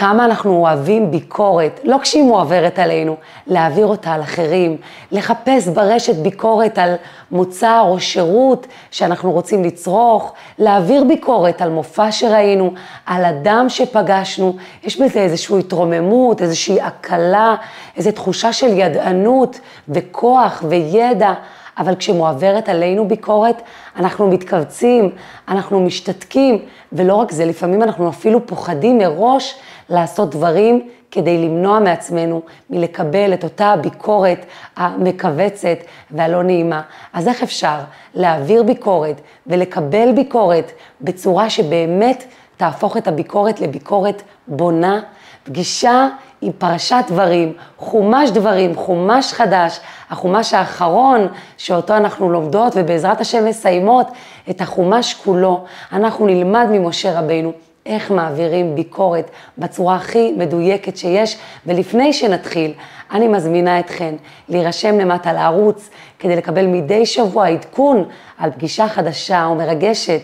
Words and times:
כמה 0.00 0.24
אנחנו 0.24 0.56
אוהבים 0.56 1.10
ביקורת, 1.10 1.80
לא 1.84 1.98
כשהיא 2.02 2.22
מועברת 2.22 2.78
עלינו, 2.78 3.16
להעביר 3.46 3.86
אותה 3.86 4.12
על 4.12 4.22
אחרים, 4.22 4.76
לחפש 5.12 5.68
ברשת 5.68 6.14
ביקורת 6.14 6.78
על 6.78 6.94
מוצר 7.30 7.84
או 7.86 8.00
שירות 8.00 8.66
שאנחנו 8.90 9.32
רוצים 9.32 9.64
לצרוך, 9.64 10.32
להעביר 10.58 11.04
ביקורת 11.04 11.62
על 11.62 11.70
מופע 11.70 12.12
שראינו, 12.12 12.72
על 13.06 13.24
אדם 13.24 13.66
שפגשנו, 13.68 14.56
יש 14.84 15.00
בזה 15.00 15.20
איזושהי 15.20 15.58
התרוממות, 15.58 16.42
איזושהי 16.42 16.80
הקלה, 16.80 17.54
איזו 17.96 18.12
תחושה 18.12 18.52
של 18.52 18.78
ידענות 18.78 19.60
וכוח 19.88 20.62
וידע. 20.68 21.32
אבל 21.80 21.94
כשמועברת 21.96 22.68
עלינו 22.68 23.08
ביקורת, 23.08 23.62
אנחנו 23.96 24.28
מתכווצים, 24.28 25.10
אנחנו 25.48 25.80
משתתקים, 25.80 26.58
ולא 26.92 27.14
רק 27.14 27.32
זה, 27.32 27.44
לפעמים 27.44 27.82
אנחנו 27.82 28.08
אפילו 28.08 28.46
פוחדים 28.46 28.98
מראש 28.98 29.54
לעשות 29.88 30.30
דברים 30.30 30.88
כדי 31.10 31.38
למנוע 31.38 31.78
מעצמנו 31.78 32.42
מלקבל 32.70 33.34
את 33.34 33.44
אותה 33.44 33.66
הביקורת 33.66 34.46
המכווצת 34.76 35.78
והלא 36.10 36.42
נעימה. 36.42 36.82
אז 37.12 37.28
איך 37.28 37.42
אפשר 37.42 37.78
להעביר 38.14 38.62
ביקורת 38.62 39.20
ולקבל 39.46 40.12
ביקורת 40.12 40.72
בצורה 41.00 41.50
שבאמת 41.50 42.24
תהפוך 42.56 42.96
את 42.96 43.08
הביקורת 43.08 43.60
לביקורת 43.60 44.22
בונה? 44.48 45.00
פגישה 45.44 46.08
עם 46.42 46.52
פרשת 46.52 47.04
דברים, 47.08 47.52
חומש 47.78 48.30
דברים, 48.30 48.74
חומש 48.76 49.32
חדש, 49.32 49.80
החומש 50.10 50.54
האחרון 50.54 51.28
שאותו 51.56 51.96
אנחנו 51.96 52.30
לומדות 52.30 52.72
ובעזרת 52.76 53.20
השם 53.20 53.44
מסיימות 53.44 54.06
את 54.50 54.60
החומש 54.60 55.14
כולו. 55.14 55.64
אנחנו 55.92 56.26
נלמד 56.26 56.66
ממשה 56.70 57.18
רבינו 57.18 57.52
איך 57.86 58.10
מעבירים 58.10 58.74
ביקורת 58.74 59.30
בצורה 59.58 59.96
הכי 59.96 60.32
מדויקת 60.36 60.96
שיש, 60.96 61.38
ולפני 61.66 62.12
שנתחיל, 62.12 62.72
אני 63.12 63.28
מזמינה 63.28 63.80
אתכן 63.80 64.14
להירשם 64.48 64.98
למטה 64.98 65.32
לערוץ 65.32 65.90
כדי 66.18 66.36
לקבל 66.36 66.66
מדי 66.66 67.06
שבוע 67.06 67.46
עדכון 67.46 68.04
על 68.38 68.50
פגישה 68.50 68.88
חדשה 68.88 69.48
ומרגשת 69.52 70.20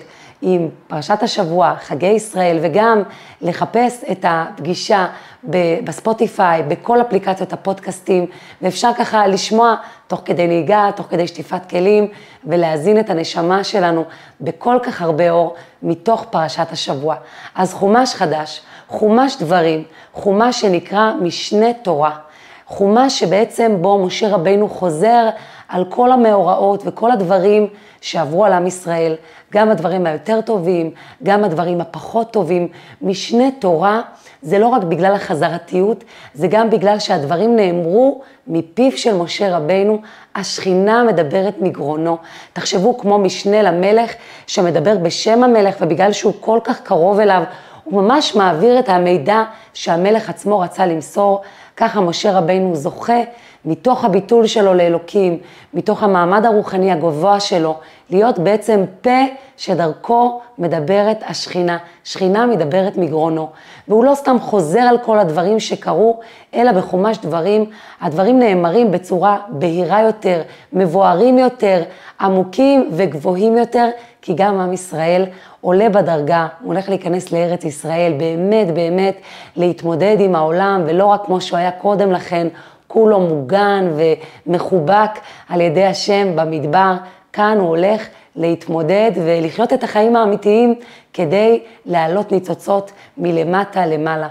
עם 0.48 0.68
פרשת 0.88 1.22
השבוע, 1.22 1.74
חגי 1.80 2.06
ישראל, 2.06 2.58
וגם 2.62 3.02
לחפש 3.42 4.04
את 4.12 4.24
הפגישה 4.28 5.06
בספוטיפיי, 5.84 6.62
בכל 6.62 7.00
אפליקציות 7.00 7.52
הפודקאסטים, 7.52 8.26
ואפשר 8.62 8.90
ככה 8.98 9.26
לשמוע 9.26 9.74
תוך 10.06 10.22
כדי 10.24 10.46
נהיגה, 10.46 10.88
תוך 10.96 11.06
כדי 11.10 11.26
שטיפת 11.26 11.70
כלים, 11.70 12.08
ולהזין 12.44 13.00
את 13.00 13.10
הנשמה 13.10 13.64
שלנו 13.64 14.04
בכל 14.40 14.76
כך 14.82 15.02
הרבה 15.02 15.30
אור 15.30 15.54
מתוך 15.82 16.24
פרשת 16.30 16.66
השבוע. 16.72 17.16
אז 17.54 17.74
חומש 17.74 18.14
חדש, 18.14 18.60
חומש 18.88 19.36
דברים, 19.40 19.84
חומש 20.12 20.60
שנקרא 20.60 21.12
משנה 21.20 21.72
תורה. 21.72 22.16
חומש 22.66 23.18
שבעצם 23.18 23.76
בו 23.80 24.06
משה 24.06 24.28
רבינו 24.28 24.68
חוזר 24.68 25.28
על 25.68 25.84
כל 25.88 26.12
המאורעות 26.12 26.82
וכל 26.86 27.10
הדברים 27.10 27.66
שעברו 28.00 28.44
על 28.44 28.52
עם 28.52 28.66
ישראל, 28.66 29.14
גם 29.52 29.70
הדברים 29.70 30.06
היותר 30.06 30.40
טובים, 30.40 30.90
גם 31.22 31.44
הדברים 31.44 31.80
הפחות 31.80 32.30
טובים. 32.30 32.68
משנה 33.02 33.44
תורה 33.58 34.00
זה 34.42 34.58
לא 34.58 34.66
רק 34.66 34.82
בגלל 34.82 35.14
החזרתיות, 35.14 36.04
זה 36.34 36.46
גם 36.48 36.70
בגלל 36.70 36.98
שהדברים 36.98 37.56
נאמרו 37.56 38.20
מפיו 38.46 38.98
של 38.98 39.14
משה 39.14 39.56
רבינו, 39.56 39.98
השכינה 40.34 41.04
מדברת 41.04 41.54
מגרונו. 41.60 42.16
תחשבו 42.52 42.98
כמו 42.98 43.18
משנה 43.18 43.62
למלך 43.62 44.12
שמדבר 44.46 44.98
בשם 44.98 45.42
המלך, 45.42 45.76
ובגלל 45.80 46.12
שהוא 46.12 46.32
כל 46.40 46.58
כך 46.64 46.80
קרוב 46.80 47.20
אליו, 47.20 47.42
הוא 47.84 48.02
ממש 48.02 48.34
מעביר 48.34 48.78
את 48.78 48.88
המידע 48.88 49.44
שהמלך 49.74 50.30
עצמו 50.30 50.58
רצה 50.58 50.86
למסור. 50.86 51.42
ככה 51.76 52.00
משה 52.00 52.38
רבינו 52.38 52.76
זוכה 52.76 53.20
מתוך 53.66 54.04
הביטול 54.04 54.46
שלו 54.46 54.74
לאלוקים, 54.74 55.38
מתוך 55.74 56.02
המעמד 56.02 56.44
הרוחני 56.44 56.92
הגבוה 56.92 57.40
שלו, 57.40 57.74
להיות 58.10 58.38
בעצם 58.38 58.84
פה 59.00 59.20
שדרכו 59.56 60.40
מדברת 60.58 61.24
השכינה. 61.26 61.78
שכינה 62.06 62.46
מדברת 62.46 62.96
מגרונו. 62.96 63.48
והוא 63.88 64.04
לא 64.04 64.14
סתם 64.14 64.36
חוזר 64.40 64.80
על 64.80 64.98
כל 64.98 65.18
הדברים 65.18 65.60
שקרו, 65.60 66.20
אלא 66.54 66.72
בחומש 66.72 67.18
דברים, 67.18 67.64
הדברים 68.00 68.38
נאמרים 68.38 68.90
בצורה 68.90 69.38
בהירה 69.48 70.02
יותר, 70.02 70.42
מבוארים 70.72 71.38
יותר, 71.38 71.82
עמוקים 72.20 72.90
וגבוהים 72.92 73.56
יותר, 73.56 73.88
כי 74.22 74.34
גם 74.34 74.60
עם 74.60 74.72
ישראל 74.72 75.24
עולה 75.60 75.88
בדרגה, 75.88 76.46
הוא 76.60 76.72
הולך 76.72 76.88
להיכנס 76.88 77.32
לארץ 77.32 77.64
ישראל, 77.64 78.12
באמת 78.16 78.74
באמת 78.74 79.16
להתמודד 79.56 80.16
עם 80.20 80.34
העולם, 80.34 80.82
ולא 80.86 81.06
רק 81.06 81.24
כמו 81.24 81.40
שהוא 81.40 81.58
היה 81.58 81.70
קודם 81.70 82.12
לכן, 82.12 82.48
כולו 82.96 83.20
מוגן 83.20 83.92
ומחובק 84.46 85.10
על 85.48 85.60
ידי 85.60 85.84
השם 85.84 86.36
במדבר, 86.36 86.94
כאן 87.32 87.58
הוא 87.58 87.68
הולך 87.68 88.06
להתמודד 88.36 89.10
ולחיות 89.14 89.72
את 89.72 89.84
החיים 89.84 90.16
האמיתיים 90.16 90.74
כדי 91.12 91.62
להעלות 91.86 92.32
ניצוצות 92.32 92.92
מלמטה 93.18 93.86
למעלה. 93.86 94.28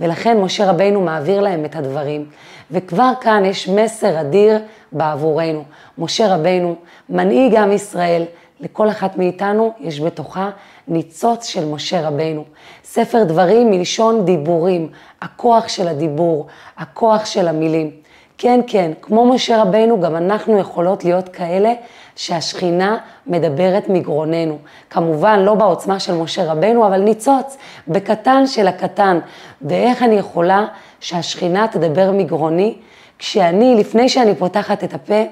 ולכן 0.00 0.40
משה 0.40 0.70
רבינו 0.70 1.00
מעביר 1.00 1.40
להם 1.40 1.64
את 1.64 1.76
הדברים. 1.76 2.26
וכבר 2.70 3.12
כאן 3.20 3.44
יש 3.44 3.68
מסר 3.68 4.20
אדיר 4.20 4.58
בעבורנו. 4.92 5.64
משה 5.98 6.34
רבינו, 6.34 6.74
מנהיג 7.08 7.54
עם 7.54 7.72
ישראל, 7.72 8.24
לכל 8.60 8.88
אחת 8.88 9.16
מאיתנו 9.16 9.72
יש 9.80 10.00
בתוכה 10.00 10.50
ניצוץ 10.88 11.46
של 11.46 11.64
משה 11.64 12.08
רבינו. 12.08 12.44
ספר 12.84 13.24
דברים 13.24 13.70
מלשון 13.70 14.24
דיבורים, 14.24 14.88
הכוח 15.22 15.68
של 15.68 15.88
הדיבור, 15.88 16.46
הכוח 16.78 17.24
של 17.24 17.48
המילים. 17.48 17.90
כן, 18.38 18.60
כן, 18.66 18.92
כמו 19.02 19.34
משה 19.34 19.62
רבינו, 19.62 20.00
גם 20.00 20.16
אנחנו 20.16 20.58
יכולות 20.58 21.04
להיות 21.04 21.28
כאלה 21.28 21.72
שהשכינה 22.16 22.98
מדברת 23.26 23.88
מגרוננו. 23.88 24.58
כמובן, 24.90 25.40
לא 25.40 25.54
בעוצמה 25.54 26.00
של 26.00 26.14
משה 26.14 26.52
רבינו, 26.52 26.86
אבל 26.86 27.00
ניצוץ, 27.00 27.56
בקטן 27.88 28.46
של 28.46 28.68
הקטן. 28.68 29.18
ואיך 29.62 30.02
אני 30.02 30.14
יכולה 30.14 30.66
שהשכינה 31.00 31.66
תדבר 31.68 32.10
מגרוני? 32.12 32.74
כשאני, 33.18 33.74
לפני 33.74 34.08
שאני 34.08 34.34
פותחת 34.34 34.84
את 34.84 34.94
הפה, 34.94 35.22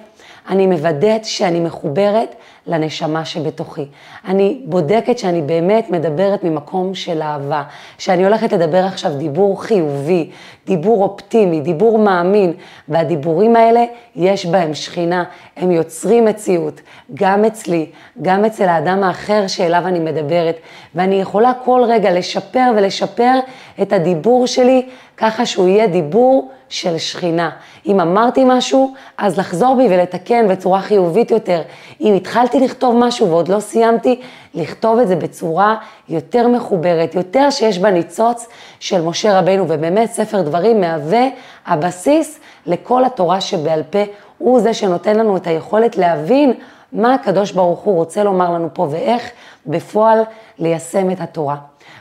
אני 0.48 0.66
מוודאת 0.66 1.24
שאני 1.24 1.60
מחוברת 1.60 2.34
לנשמה 2.66 3.24
שבתוכי. 3.24 3.86
אני 4.28 4.60
בודקת 4.64 5.18
שאני 5.18 5.42
באמת 5.42 5.90
מדברת 5.90 6.44
ממקום 6.44 6.94
של 6.94 7.22
אהבה, 7.22 7.62
שאני 7.98 8.24
הולכת 8.24 8.52
לדבר 8.52 8.84
עכשיו 8.84 9.12
דיבור 9.14 9.62
חיובי, 9.62 10.30
דיבור 10.66 11.02
אופטימי, 11.04 11.60
דיבור 11.60 11.98
מאמין, 11.98 12.52
והדיבורים 12.88 13.56
האלה 13.56 13.84
יש 14.16 14.46
בהם 14.46 14.74
שכינה, 14.74 15.24
הם 15.56 15.70
יוצרים 15.70 16.24
מציאות, 16.24 16.80
גם 17.14 17.44
אצלי, 17.44 17.86
גם 18.22 18.44
אצל 18.44 18.68
האדם 18.68 19.02
האחר 19.02 19.46
שאליו 19.46 19.82
אני 19.86 19.98
מדברת, 19.98 20.56
ואני 20.94 21.20
יכולה 21.20 21.52
כל 21.64 21.82
רגע 21.88 22.12
לשפר 22.12 22.72
ולשפר 22.76 23.38
את 23.82 23.92
הדיבור 23.92 24.46
שלי 24.46 24.88
ככה 25.16 25.46
שהוא 25.46 25.68
יהיה 25.68 25.86
דיבור 25.86 26.50
של 26.68 26.98
שכינה. 26.98 27.50
אם 27.86 28.00
אמרתי 28.00 28.44
משהו, 28.46 28.94
אז 29.18 29.38
לחזור 29.38 29.76
בי 29.76 29.86
ולתקן 29.90 30.48
בצורה 30.48 30.80
חיובית 30.80 31.30
יותר. 31.30 31.62
אם 32.00 32.14
התחלתי 32.14 32.60
לכתוב 32.60 32.96
משהו 32.98 33.30
ועוד 33.30 33.48
לא 33.48 33.60
סיימתי, 33.60 34.20
לכתוב 34.54 34.98
את 34.98 35.08
זה 35.08 35.16
בצורה 35.16 35.76
יותר 36.08 36.48
מחוברת, 36.48 37.14
יותר 37.14 37.50
שיש 37.50 37.78
בה 37.78 37.90
ניצוץ 37.90 38.48
של 38.80 39.02
משה 39.02 39.38
רבנו, 39.38 39.64
ובאמת 39.68 40.12
ספר 40.12 40.42
דברים 40.42 40.80
מהווה 40.80 41.26
הבסיס 41.66 42.40
לכל 42.66 43.04
התורה 43.04 43.40
שבעל 43.40 43.82
פה. 43.90 44.02
הוא 44.38 44.60
זה 44.60 44.74
שנותן 44.74 45.16
לנו 45.16 45.36
את 45.36 45.46
היכולת 45.46 45.96
להבין 45.96 46.52
מה 46.92 47.14
הקדוש 47.14 47.52
ברוך 47.52 47.80
הוא 47.80 47.94
רוצה 47.94 48.24
לומר 48.24 48.50
לנו 48.50 48.68
פה 48.72 48.86
ואיך 48.90 49.30
בפועל 49.66 50.22
ליישם 50.58 51.10
את 51.10 51.20
התורה. 51.20 51.56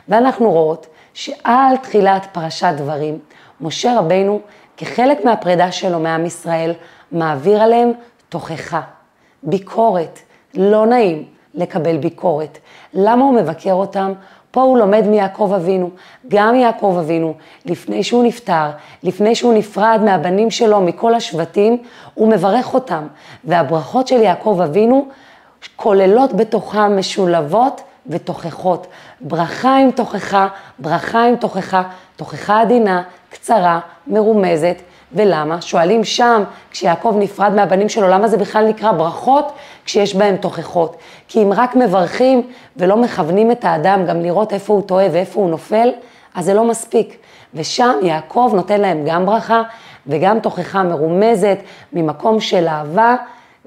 ואנחנו 0.08 0.50
רואות 0.50 0.86
שעל 1.14 1.76
תחילת 1.76 2.26
פרשת 2.32 2.72
דברים, 2.76 3.18
משה 3.60 3.98
רבינו, 3.98 4.40
כחלק 4.76 5.24
מהפרידה 5.24 5.72
שלו 5.72 6.00
מעם 6.00 6.26
ישראל, 6.26 6.72
מעביר 7.12 7.62
עליהם 7.62 7.92
תוכחה, 8.28 8.80
ביקורת, 9.42 10.18
לא 10.54 10.86
נעים 10.86 11.24
לקבל 11.54 11.96
ביקורת. 11.96 12.58
למה 12.94 13.24
הוא 13.24 13.34
מבקר 13.34 13.72
אותם? 13.72 14.12
פה 14.50 14.62
הוא 14.62 14.78
לומד 14.78 15.06
מיעקב 15.06 15.52
אבינו. 15.56 15.90
גם 16.28 16.54
יעקב 16.54 16.96
אבינו, 17.00 17.34
לפני 17.66 18.02
שהוא 18.02 18.24
נפטר, 18.24 18.70
לפני 19.02 19.34
שהוא 19.34 19.54
נפרד 19.54 20.00
מהבנים 20.04 20.50
שלו, 20.50 20.80
מכל 20.80 21.14
השבטים, 21.14 21.82
הוא 22.14 22.28
מברך 22.28 22.74
אותם. 22.74 23.06
והברכות 23.44 24.08
של 24.08 24.22
יעקב 24.22 24.60
אבינו 24.64 25.08
כוללות 25.76 26.32
בתוכם 26.32 26.98
משולבות 26.98 27.80
ותוכחות. 28.06 28.86
ברכה 29.20 29.76
עם 29.76 29.90
תוכחה, 29.90 30.48
ברכה 30.78 31.24
עם 31.24 31.36
תוכחה, 31.36 31.82
תוכחה 32.16 32.60
עדינה, 32.60 33.02
קצרה, 33.36 33.80
מרומזת. 34.06 34.76
ולמה? 35.12 35.60
שואלים 35.60 36.04
שם, 36.04 36.42
כשיעקב 36.70 37.16
נפרד 37.18 37.52
מהבנים 37.54 37.88
שלו, 37.88 38.08
למה 38.08 38.28
זה 38.28 38.36
בכלל 38.36 38.68
נקרא 38.68 38.92
ברכות 38.92 39.52
כשיש 39.84 40.14
בהם 40.14 40.36
תוכחות? 40.36 40.96
כי 41.28 41.42
אם 41.42 41.52
רק 41.52 41.76
מברכים 41.76 42.42
ולא 42.76 42.96
מכוונים 42.96 43.50
את 43.50 43.64
האדם 43.64 44.06
גם 44.06 44.20
לראות 44.20 44.52
איפה 44.52 44.72
הוא 44.72 44.82
טועה 44.82 45.06
ואיפה 45.12 45.40
הוא 45.40 45.50
נופל, 45.50 45.88
אז 46.34 46.44
זה 46.44 46.54
לא 46.54 46.64
מספיק. 46.64 47.16
ושם 47.54 47.92
יעקב 48.02 48.52
נותן 48.54 48.80
להם 48.80 49.04
גם 49.06 49.26
ברכה 49.26 49.62
וגם 50.06 50.40
תוכחה 50.40 50.82
מרומזת 50.82 51.58
ממקום 51.92 52.40
של 52.40 52.68
אהבה, 52.68 53.16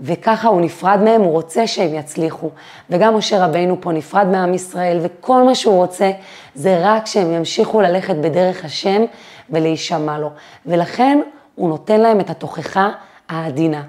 וככה 0.01 0.47
הוא 0.47 0.61
נפרד 0.61 0.99
מהם, 1.03 1.21
הוא 1.21 1.31
רוצה 1.31 1.67
שהם 1.67 1.93
יצליחו. 1.93 2.49
וגם 2.89 3.17
משה 3.17 3.45
רבינו 3.45 3.81
פה 3.81 3.91
נפרד 3.91 4.27
מעם 4.27 4.53
ישראל, 4.53 4.99
וכל 5.01 5.43
מה 5.43 5.55
שהוא 5.55 5.75
רוצה 5.75 6.11
זה 6.55 6.79
רק 6.83 7.05
שהם 7.05 7.33
ימשיכו 7.33 7.81
ללכת 7.81 8.15
בדרך 8.15 8.65
השם 8.65 9.01
ולהישמע 9.49 10.17
לו. 10.17 10.29
ולכן 10.65 11.19
הוא 11.55 11.69
נותן 11.69 11.99
להם 11.99 12.19
את 12.19 12.29
התוכחה 12.29 12.89
העדינה. 13.29 13.81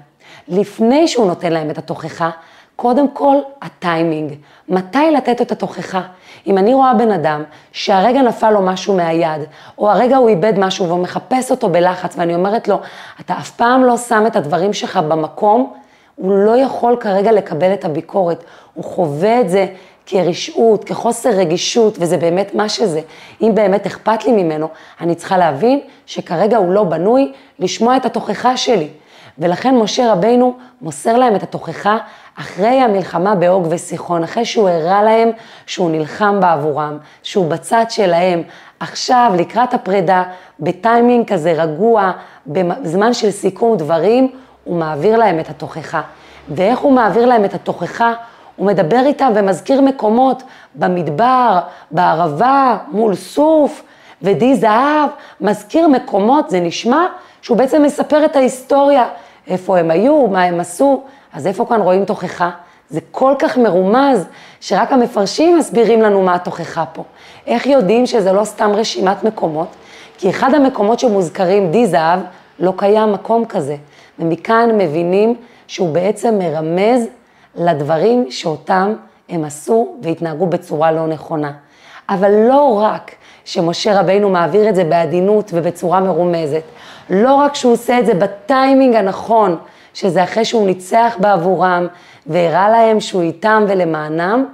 לפני 0.47 1.07
שהוא 1.07 1.27
נותן 1.27 1.53
להם 1.53 1.69
את 1.69 1.77
התוכחה, 1.77 2.29
קודם 2.75 3.07
כל 3.07 3.35
הטיימינג, 3.61 4.33
מתי 4.69 5.11
לתת 5.11 5.41
את 5.41 5.51
התוכחה. 5.51 6.01
אם 6.47 6.57
אני 6.57 6.73
רואה 6.73 6.93
בן 6.93 7.11
אדם 7.11 7.43
שהרגע 7.71 8.21
נפל 8.21 8.51
לו 8.51 8.61
משהו 8.61 8.95
מהיד, 8.95 9.41
או 9.77 9.91
הרגע 9.91 10.17
הוא 10.17 10.29
איבד 10.29 10.53
משהו 10.57 10.87
והוא 10.87 10.99
מחפש 10.99 11.51
אותו 11.51 11.69
בלחץ, 11.69 12.15
ואני 12.17 12.35
אומרת 12.35 12.67
לו, 12.67 12.79
אתה 13.19 13.33
אף 13.33 13.51
פעם 13.51 13.83
לא 13.83 13.97
שם 13.97 14.23
את 14.27 14.35
הדברים 14.35 14.73
שלך 14.73 14.97
במקום, 14.97 15.73
הוא 16.21 16.31
לא 16.31 16.57
יכול 16.57 16.97
כרגע 16.99 17.31
לקבל 17.31 17.73
את 17.73 17.85
הביקורת, 17.85 18.43
הוא 18.73 18.83
חווה 18.83 19.41
את 19.41 19.49
זה 19.49 19.65
כרשעות, 20.05 20.83
כחוסר 20.83 21.29
רגישות, 21.29 21.97
וזה 21.99 22.17
באמת 22.17 22.55
מה 22.55 22.69
שזה. 22.69 23.01
אם 23.41 23.51
באמת 23.53 23.85
אכפת 23.85 24.25
לי 24.25 24.43
ממנו, 24.43 24.67
אני 25.01 25.15
צריכה 25.15 25.37
להבין 25.37 25.79
שכרגע 26.05 26.57
הוא 26.57 26.73
לא 26.73 26.83
בנוי 26.83 27.31
לשמוע 27.59 27.97
את 27.97 28.05
התוכחה 28.05 28.57
שלי. 28.57 28.87
ולכן 29.37 29.75
משה 29.75 30.11
רבינו 30.11 30.53
מוסר 30.81 31.17
להם 31.17 31.35
את 31.35 31.43
התוכחה 31.43 31.97
אחרי 32.35 32.67
המלחמה 32.67 33.35
באוג 33.35 33.67
וסיחון, 33.69 34.23
אחרי 34.23 34.45
שהוא 34.45 34.69
הראה 34.69 35.03
להם 35.03 35.29
שהוא 35.65 35.91
נלחם 35.91 36.39
בעבורם, 36.39 36.97
שהוא 37.23 37.49
בצד 37.49 37.85
שלהם. 37.89 38.43
עכשיו, 38.79 39.31
לקראת 39.37 39.73
הפרידה, 39.73 40.23
בטיימינג 40.59 41.27
כזה 41.33 41.51
רגוע, 41.51 42.11
בזמן 42.47 43.13
של 43.13 43.31
סיכום 43.31 43.77
דברים, 43.77 44.31
הוא 44.63 44.77
מעביר 44.77 45.17
להם 45.17 45.39
את 45.39 45.49
התוכחה. 45.49 46.01
ואיך 46.49 46.79
הוא 46.79 46.93
מעביר 46.93 47.25
להם 47.25 47.45
את 47.45 47.53
התוכחה? 47.53 48.13
הוא 48.55 48.67
מדבר 48.67 49.01
איתם 49.05 49.31
ומזכיר 49.35 49.81
מקומות 49.81 50.43
במדבר, 50.75 51.59
בערבה, 51.91 52.77
מול 52.91 53.15
סוף, 53.15 53.83
ודי 54.21 54.55
זהב, 54.55 55.09
מזכיר 55.41 55.87
מקומות, 55.87 56.49
זה 56.49 56.59
נשמע 56.59 57.05
שהוא 57.41 57.57
בעצם 57.57 57.83
מספר 57.83 58.25
את 58.25 58.35
ההיסטוריה, 58.35 59.05
איפה 59.47 59.77
הם 59.77 59.91
היו, 59.91 60.27
מה 60.27 60.43
הם 60.43 60.59
עשו, 60.59 61.01
אז 61.33 61.47
איפה 61.47 61.65
כאן 61.65 61.81
רואים 61.81 62.05
תוכחה? 62.05 62.49
זה 62.89 62.99
כל 63.11 63.33
כך 63.39 63.57
מרומז, 63.57 64.25
שרק 64.59 64.91
המפרשים 64.91 65.57
מסבירים 65.57 66.01
לנו 66.01 66.21
מה 66.21 66.35
התוכחה 66.35 66.85
פה. 66.93 67.03
איך 67.47 67.65
יודעים 67.65 68.05
שזה 68.05 68.31
לא 68.31 68.43
סתם 68.43 68.71
רשימת 68.73 69.23
מקומות? 69.23 69.67
כי 70.17 70.29
אחד 70.29 70.53
המקומות 70.53 70.99
שמוזכרים, 70.99 71.71
די 71.71 71.87
זהב, 71.87 72.19
לא 72.59 72.73
קיים 72.77 73.13
מקום 73.13 73.45
כזה. 73.45 73.75
ומכאן 74.19 74.69
מבינים 74.77 75.35
שהוא 75.67 75.93
בעצם 75.93 76.39
מרמז 76.39 77.07
לדברים 77.55 78.31
שאותם 78.31 78.93
הם 79.29 79.45
עשו 79.45 79.95
והתנהגו 80.01 80.45
בצורה 80.45 80.91
לא 80.91 81.07
נכונה. 81.07 81.51
אבל 82.09 82.31
לא 82.31 82.79
רק 82.83 83.11
שמשה 83.45 83.99
רבינו 83.99 84.29
מעביר 84.29 84.69
את 84.69 84.75
זה 84.75 84.83
בעדינות 84.83 85.51
ובצורה 85.53 85.99
מרומזת, 85.99 86.63
לא 87.09 87.35
רק 87.35 87.55
שהוא 87.55 87.73
עושה 87.73 87.99
את 87.99 88.05
זה 88.05 88.13
בטיימינג 88.13 88.95
הנכון, 88.95 89.57
שזה 89.93 90.23
אחרי 90.23 90.45
שהוא 90.45 90.67
ניצח 90.67 91.17
בעבורם 91.19 91.87
והראה 92.27 92.69
להם 92.69 92.99
שהוא 92.99 93.21
איתם 93.21 93.65
ולמענם, 93.67 94.45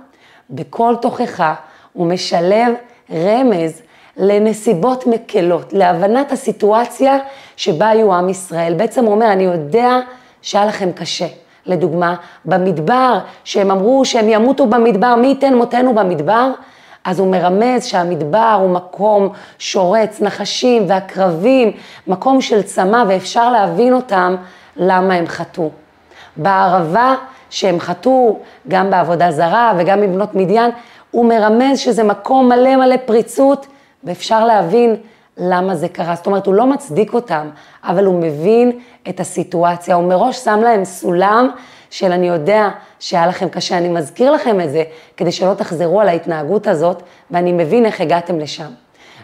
בכל 0.50 0.96
תוכחה 1.02 1.54
הוא 1.94 2.08
משלב 2.08 2.74
רמז 3.12 3.82
לנסיבות 4.18 5.08
מקלות, 5.08 5.74
להבנת 5.74 6.32
הסיטואציה 6.32 7.18
שבה 7.56 7.90
היו 7.90 8.14
עם 8.14 8.30
ישראל. 8.30 8.74
בעצם 8.74 9.06
הוא 9.06 9.14
אומר, 9.14 9.32
אני 9.32 9.44
יודע 9.44 10.00
שהיה 10.42 10.66
לכם 10.66 10.92
קשה. 10.92 11.28
לדוגמה, 11.66 12.16
במדבר, 12.46 13.18
שהם 13.44 13.72
אמרו 13.72 14.06
שהם 14.06 14.30
ימותו 14.30 14.66
במדבר, 14.66 15.16
מי 15.16 15.28
ייתן 15.28 15.56
מותנו 15.56 15.96
במדבר? 15.96 16.52
אז 17.04 17.20
הוא 17.20 17.32
מרמז 17.32 17.86
שהמדבר 17.86 18.58
הוא 18.62 18.70
מקום 18.70 19.30
שורץ, 19.60 20.22
נחשים 20.22 20.86
ועקרבים, 20.88 21.72
מקום 22.08 22.42
של 22.42 22.62
צמא, 22.62 23.04
ואפשר 23.08 23.52
להבין 23.52 23.94
אותם 23.94 24.36
למה 24.76 25.14
הם 25.14 25.28
חטאו. 25.28 25.70
בערבה, 26.38 27.16
שהם 27.50 27.80
חטאו 27.80 28.40
גם 28.68 28.90
בעבודה 28.90 29.32
זרה 29.32 29.74
וגם 29.78 30.02
מבנות 30.02 30.36
מדיין, 30.36 30.72
הוא 31.12 31.26
מרמז 31.26 31.80
שזה 31.80 32.04
מקום 32.04 32.50
מלא 32.50 32.76
מלא 32.76 32.96
פריצות, 33.06 33.68
ואפשר 34.04 34.46
להבין 34.46 34.96
למה 35.38 35.76
זה 35.76 35.88
קרה. 35.88 36.16
זאת 36.16 36.26
אומרת, 36.26 36.46
הוא 36.46 36.54
לא 36.54 36.68
מצדיק 36.68 37.14
אותם, 37.14 37.50
אבל 37.84 38.06
הוא 38.06 38.20
מבין 38.22 38.72
את 39.10 39.20
הסיטואציה, 39.20 39.96
הוא 39.96 40.04
מראש 40.04 40.38
שם 40.38 40.60
להם 40.64 40.86
סולם 40.86 41.50
של 41.90 42.12
אני 42.12 42.28
יודע 42.28 42.70
שהיה 43.00 43.28
לכם 43.28 43.50
קשה, 43.50 43.78
אני 43.78 43.90
מזכיר 43.90 44.32
לכם 44.32 44.62
את 44.62 44.72
זה, 44.72 44.84
כדי 45.18 45.32
שלא 45.32 45.54
תחזרו 45.54 46.02
על 46.02 46.08
ההתנהגות 46.08 46.68
הזאת, 46.68 47.04
ואני 47.32 47.52
מבין 47.52 47.86
איך 47.86 48.02
הגעתם 48.02 48.40
לשם. 48.40 48.70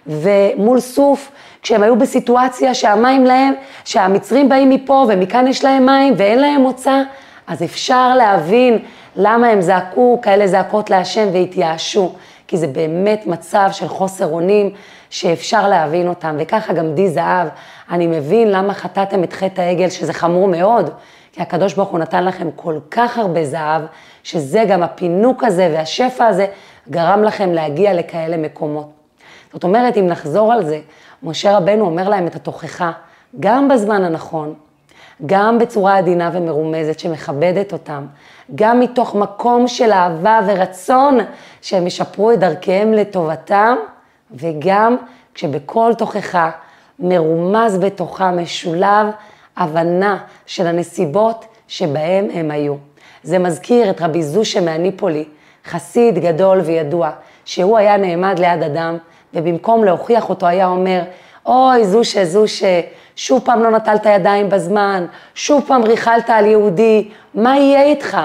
ומול 0.08 0.80
סוף, 0.80 1.32
כשהם 1.62 1.84
היו 1.84 1.96
בסיטואציה 1.96 2.74
שהמים 2.74 3.26
להם, 3.26 3.54
שהמצרים 3.86 4.50
באים 4.50 4.70
מפה 4.70 5.06
ומכאן 5.10 5.48
יש 5.48 5.64
להם 5.64 5.86
מים 5.86 6.14
ואין 6.18 6.40
להם 6.40 6.62
מוצא, 6.62 7.02
אז 7.48 7.64
אפשר 7.64 8.16
להבין 8.16 8.80
למה 9.16 9.48
הם 9.48 9.62
זעקו 9.62 10.20
כאלה 10.22 10.48
זעקות 10.48 10.90
להשם 10.90 11.28
והתייאשו, 11.34 12.14
כי 12.54 12.58
זה 12.58 12.68
באמת 12.68 13.28
מצב 13.28 13.70
של 13.72 13.88
חוסר 13.88 14.26
אונים 14.26 14.70
שאפשר 15.10 15.70
להבין 15.70 16.08
אותם, 16.08 16.36
וככה 16.40 16.74
גם 16.74 16.94
די 16.94 17.10
זהב, 17.10 17.48
אני 17.92 18.08
מבין 18.08 18.52
למה 18.52 18.74
חטאתם 18.74 19.24
את 19.24 19.34
חטא 19.34 19.62
העגל, 19.62 19.90
שזה 19.90 20.14
חמור 20.14 20.48
מאוד, 20.48 20.90
כי 21.32 21.42
הקדוש 21.42 21.74
ברוך 21.74 21.90
הוא 21.90 22.00
נתן 22.00 22.26
לכם 22.26 22.50
כל 22.56 22.80
כך 22.92 23.18
הרבה 23.18 23.46
זהב, 23.46 23.82
שזה 24.24 24.64
גם 24.68 24.84
הפינוק 24.84 25.44
הזה 25.44 25.72
והשפע 25.74 26.26
הזה 26.26 26.46
גרם 26.90 27.24
לכם 27.24 27.52
להגיע 27.52 27.94
לכאלה 27.94 28.38
מקומות. 28.38 28.90
זאת 29.54 29.64
אומרת, 29.64 29.98
אם 29.98 30.08
נחזור 30.08 30.54
על 30.54 30.66
זה, 30.66 30.80
משה 31.24 31.58
רבנו 31.58 31.86
אומר 31.86 32.10
להם 32.10 32.28
את 32.28 32.36
התוכחה, 32.36 32.92
גם 33.40 33.68
בזמן 33.68 34.04
הנכון, 34.04 34.54
גם 35.26 35.60
בצורה 35.60 35.98
עדינה 35.98 36.30
ומרומזת 36.34 37.00
שמכבדת 37.00 37.74
אותם, 37.74 38.06
גם 38.56 38.80
מתוך 38.80 39.16
מקום 39.16 39.68
של 39.68 39.92
אהבה 39.92 40.40
ורצון 40.48 41.20
שהם 41.62 41.88
ישפרו 41.88 42.32
את 42.32 42.40
דרכיהם 42.40 42.94
לטובתם, 42.94 43.76
וגם 44.32 44.98
כשבכל 45.34 45.92
תוכחה 45.98 46.52
מרומז 47.00 47.78
בתוכה 47.78 48.32
משולב 48.32 49.08
הבנה 49.58 50.18
של 50.46 50.68
הנסיבות 50.68 51.46
שבהם 51.68 52.28
הם 52.34 52.52
היו. 52.52 52.76
זה 53.24 53.40
מזכיר 53.40 53.90
את 53.90 54.02
רבי 54.02 54.24
זושה 54.24 54.62
מהניפולי, 54.62 55.26
חסיד 55.66 56.20
גדול 56.20 56.60
וידוע, 56.60 57.12
שהוא 57.46 57.78
היה 57.78 57.98
נעמד 57.98 58.40
ליד 58.40 58.64
אדם, 58.64 58.98
ובמקום 59.34 59.84
להוכיח 59.84 60.30
אותו 60.30 60.46
היה 60.46 60.68
אומר, 60.68 61.02
אוי, 61.46 61.86
זושה, 61.86 62.26
זושה, 62.26 62.82
שוב 63.16 63.42
פעם 63.46 63.64
לא 63.64 63.72
נטלת 63.72 64.06
ידיים 64.06 64.50
בזמן, 64.50 65.06
שוב 65.36 65.64
פעם 65.68 65.84
ריכלת 65.84 66.30
על 66.30 66.46
יהודי, 66.46 67.10
מה 67.34 67.58
יהיה 67.58 67.84
איתך? 67.84 68.18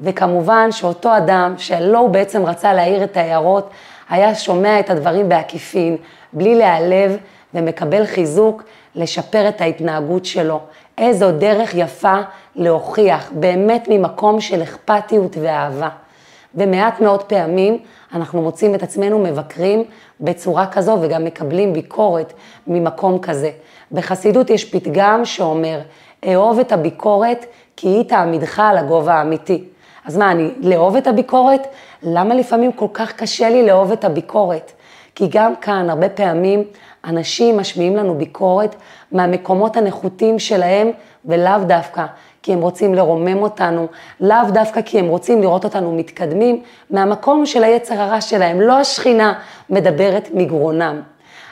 וכמובן 0.00 0.72
שאותו 0.72 1.16
אדם, 1.16 1.54
שלא 1.58 1.98
הוא 1.98 2.10
בעצם 2.10 2.46
רצה 2.46 2.72
להעיר 2.72 3.04
את 3.04 3.16
ההערות, 3.16 3.70
היה 4.08 4.34
שומע 4.34 4.80
את 4.80 4.90
הדברים 4.90 5.28
בעקיפין, 5.28 5.96
בלי 6.32 6.54
להיעלב, 6.54 7.16
ומקבל 7.54 8.06
חיזוק 8.06 8.62
לשפר 8.94 9.48
את 9.48 9.60
ההתנהגות 9.60 10.24
שלו. 10.24 10.60
איזו 10.98 11.32
דרך 11.32 11.74
יפה 11.74 12.16
להוכיח, 12.56 13.30
באמת 13.34 13.86
ממקום 13.90 14.40
של 14.40 14.62
אכפתיות 14.62 15.36
ואהבה. 15.40 15.88
ומעט 16.56 17.00
מאוד 17.00 17.22
פעמים 17.22 17.78
אנחנו 18.14 18.42
מוצאים 18.42 18.74
את 18.74 18.82
עצמנו 18.82 19.18
מבקרים 19.18 19.84
בצורה 20.20 20.66
כזו 20.66 20.98
וגם 21.00 21.24
מקבלים 21.24 21.72
ביקורת 21.72 22.32
ממקום 22.66 23.18
כזה. 23.18 23.50
בחסידות 23.92 24.50
יש 24.50 24.64
פתגם 24.64 25.24
שאומר, 25.24 25.80
אהוב 26.28 26.58
את 26.58 26.72
הביקורת 26.72 27.46
כי 27.76 27.88
היא 27.88 28.04
תעמידך 28.04 28.58
על 28.58 28.78
הגובה 28.78 29.14
האמיתי. 29.14 29.64
אז 30.04 30.16
מה, 30.16 30.30
אני 30.30 30.50
לאהוב 30.60 30.96
את 30.96 31.06
הביקורת? 31.06 31.66
למה 32.02 32.34
לפעמים 32.34 32.72
כל 32.72 32.86
כך 32.92 33.12
קשה 33.12 33.50
לי 33.50 33.66
לאהוב 33.66 33.92
את 33.92 34.04
הביקורת? 34.04 34.72
כי 35.14 35.26
גם 35.30 35.56
כאן 35.56 35.90
הרבה 35.90 36.08
פעמים 36.08 36.64
אנשים 37.04 37.58
משמיעים 37.58 37.96
לנו 37.96 38.14
ביקורת 38.14 38.76
מהמקומות 39.12 39.76
הנחותים 39.76 40.38
שלהם, 40.38 40.90
ולאו 41.24 41.64
דווקא 41.66 42.06
כי 42.46 42.52
הם 42.52 42.60
רוצים 42.60 42.94
לרומם 42.94 43.42
אותנו, 43.42 43.86
לאו 44.20 44.50
דווקא 44.52 44.82
כי 44.82 44.98
הם 44.98 45.06
רוצים 45.06 45.42
לראות 45.42 45.64
אותנו 45.64 45.92
מתקדמים, 45.92 46.62
מהמקום 46.90 47.46
של 47.46 47.64
היצר 47.64 48.00
הרע 48.00 48.20
שלהם, 48.20 48.60
לא 48.60 48.72
השכינה 48.72 49.32
מדברת 49.70 50.28
מגרונם. 50.34 51.00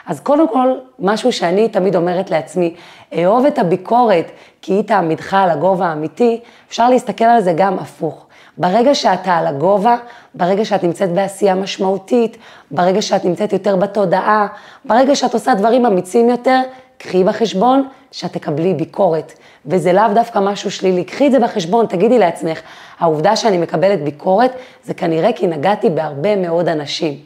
אז 0.07 0.19
קודם 0.19 0.47
כל, 0.49 0.67
משהו 0.99 1.31
שאני 1.31 1.69
תמיד 1.69 1.95
אומרת 1.95 2.29
לעצמי, 2.29 2.75
אהוב 3.17 3.45
את 3.45 3.59
הביקורת 3.59 4.31
כי 4.61 4.73
היא 4.73 4.83
תעמידך 4.83 5.33
על 5.33 5.49
הגובה 5.49 5.85
האמיתי, 5.85 6.41
אפשר 6.67 6.89
להסתכל 6.89 7.25
על 7.25 7.41
זה 7.41 7.53
גם 7.57 7.79
הפוך. 7.79 8.25
ברגע 8.57 8.95
שאתה 8.95 9.37
על 9.37 9.47
הגובה, 9.47 9.97
ברגע 10.33 10.65
שאת 10.65 10.83
נמצאת 10.83 11.13
בעשייה 11.13 11.55
משמעותית, 11.55 12.37
ברגע 12.71 13.01
שאת 13.01 13.25
נמצאת 13.25 13.53
יותר 13.53 13.75
בתודעה, 13.75 14.47
ברגע 14.85 15.15
שאת 15.15 15.33
עושה 15.33 15.53
דברים 15.53 15.85
אמיצים 15.85 16.29
יותר, 16.29 16.61
קחי 16.97 17.23
בחשבון 17.23 17.87
שאת 18.11 18.33
תקבלי 18.33 18.73
ביקורת. 18.73 19.33
וזה 19.65 19.93
לאו 19.93 20.13
דווקא 20.13 20.39
משהו 20.39 20.71
שלילי, 20.71 21.03
קחי 21.03 21.27
את 21.27 21.31
זה 21.31 21.39
בחשבון, 21.39 21.85
תגידי 21.85 22.19
לעצמך, 22.19 22.61
העובדה 22.99 23.35
שאני 23.35 23.57
מקבלת 23.57 24.03
ביקורת, 24.03 24.51
זה 24.83 24.93
כנראה 24.93 25.33
כי 25.33 25.47
נגעתי 25.47 25.89
בהרבה 25.89 26.35
מאוד 26.35 26.67
אנשים. 26.67 27.17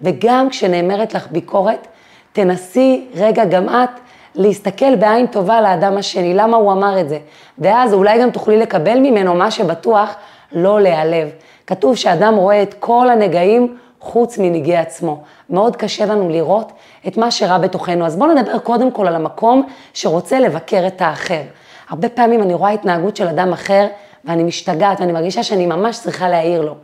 וגם 0.00 0.50
כשנאמרת 0.50 1.14
לך 1.14 1.28
ביקורת, 1.30 1.86
תנסי 2.32 3.06
רגע 3.14 3.44
גם 3.44 3.68
את 3.68 4.00
להסתכל 4.34 4.96
בעין 4.96 5.26
טובה 5.26 5.60
לאדם 5.60 5.96
השני, 5.96 6.34
למה 6.34 6.56
הוא 6.56 6.72
אמר 6.72 7.00
את 7.00 7.08
זה. 7.08 7.18
ואז 7.58 7.94
אולי 7.94 8.18
גם 8.18 8.30
תוכלי 8.30 8.58
לקבל 8.58 8.98
ממנו 8.98 9.34
מה 9.34 9.50
שבטוח 9.50 10.14
לא 10.52 10.80
להיעלב. 10.80 11.28
כתוב 11.66 11.96
שאדם 11.96 12.34
רואה 12.34 12.62
את 12.62 12.74
כל 12.74 13.10
הנגעים 13.10 13.76
חוץ 14.00 14.38
מנגעי 14.38 14.76
עצמו. 14.76 15.22
מאוד 15.50 15.76
קשה 15.76 16.06
לנו 16.06 16.28
לראות 16.28 16.72
את 17.08 17.16
מה 17.16 17.30
שרע 17.30 17.58
בתוכנו. 17.58 18.06
אז 18.06 18.16
בואו 18.16 18.34
נדבר 18.34 18.58
קודם 18.58 18.90
כל 18.90 19.06
על 19.06 19.14
המקום 19.14 19.66
שרוצה 19.94 20.40
לבקר 20.40 20.86
את 20.86 21.02
האחר. 21.02 21.42
הרבה 21.88 22.08
פעמים 22.08 22.42
אני 22.42 22.54
רואה 22.54 22.70
התנהגות 22.70 23.16
של 23.16 23.28
אדם 23.28 23.52
אחר 23.52 23.86
ואני 24.24 24.42
משתגעת 24.42 25.00
ואני 25.00 25.12
מרגישה 25.12 25.42
שאני 25.42 25.66
ממש 25.66 25.98
צריכה 25.98 26.28
להעיר 26.28 26.62
לו. 26.62 26.74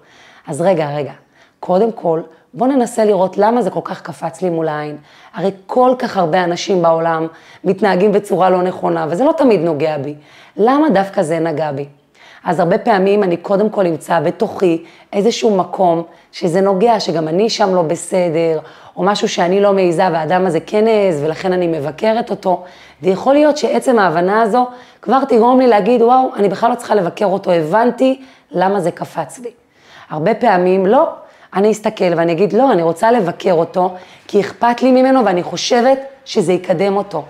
אז 0.47 0.61
רגע, 0.61 0.91
רגע, 0.91 1.13
קודם 1.61 1.93
כל, 1.93 2.21
בואו 2.55 2.71
ננסה 2.71 3.05
לראות 3.05 3.39
למה 3.39 3.63
זה 3.63 3.71
כל 3.71 3.81
כך 3.85 4.01
קפץ 4.01 4.43
לי 4.43 4.51
מול 4.51 4.69
העין. 4.69 4.97
הרי 5.35 5.51
כל 5.67 5.95
כך 5.99 6.17
הרבה 6.17 6.45
אנשים 6.45 6.83
בעולם 6.83 7.27
מתנהגים 7.65 8.13
בצורה 8.13 8.51
לא 8.51 8.63
נכונה, 8.63 9.07
וזה 9.09 9.25
לא 9.25 9.33
תמיד 9.37 9.61
נוגע 9.61 9.99
בי. 9.99 10.15
למה 10.57 10.91
דווקא 10.91 11.23
זה 11.23 11.39
נגע 11.39 11.73
בי? 11.73 11.89
אז 12.45 12.61
הרבה 12.61 12.79
פעמים 12.79 13.23
אני 13.23 13.37
קודם 13.37 13.71
כל 13.71 13.87
אמצא 13.87 14.21
בתוכי 14.21 14.85
איזשהו 15.13 15.57
מקום 15.57 16.03
שזה 16.33 16.61
נוגע, 16.61 17.01
שגם 17.01 17.29
אני 17.29 17.51
שם 17.51 17.75
לא 17.75 17.83
בסדר, 17.83 18.59
או 18.97 19.03
משהו 19.03 19.29
שאני 19.29 19.61
לא 19.61 19.73
מעיזה 19.73 20.03
והאדם 20.13 20.47
הזה 20.47 20.59
כן 20.67 20.87
העז 20.87 21.23
ולכן 21.23 21.53
אני 21.53 21.67
מבקרת 21.67 22.31
אותו. 22.31 22.63
ויכול 23.03 23.35
להיות 23.35 23.57
שעצם 23.57 23.99
ההבנה 23.99 24.43
הזו 24.43 24.67
כבר 25.03 25.25
תגרום 25.25 25.61
לי 25.61 25.67
להגיד, 25.67 26.03
וואו, 26.03 26.35
אני 26.37 26.49
בכלל 26.49 26.71
לא 26.71 26.75
צריכה 26.75 26.95
לבקר 26.95 27.27
אותו, 27.27 27.51
הבנתי 27.53 28.21
למה 28.51 28.81
זה 28.81 28.91
קפץ 28.91 29.39
לי. 29.39 29.51
הרבה 30.11 30.35
פעמים 30.35 30.87
לא, 30.87 31.09
אני 31.55 31.71
אסתכל 31.71 32.13
ואני 32.17 32.33
אגיד, 32.33 32.53
לא, 32.53 32.73
אני 32.73 32.83
רוצה 32.83 33.11
לבקר 33.11 33.53
אותו, 33.53 33.95
כי 34.27 34.41
אכפת 34.41 34.83
לי 34.83 34.93
ממנו 34.93 35.25
ואני 35.25 35.43
חושבת 35.43 35.99
שזה 36.25 36.53
יקדם 36.53 36.97
אותו. 36.97 37.25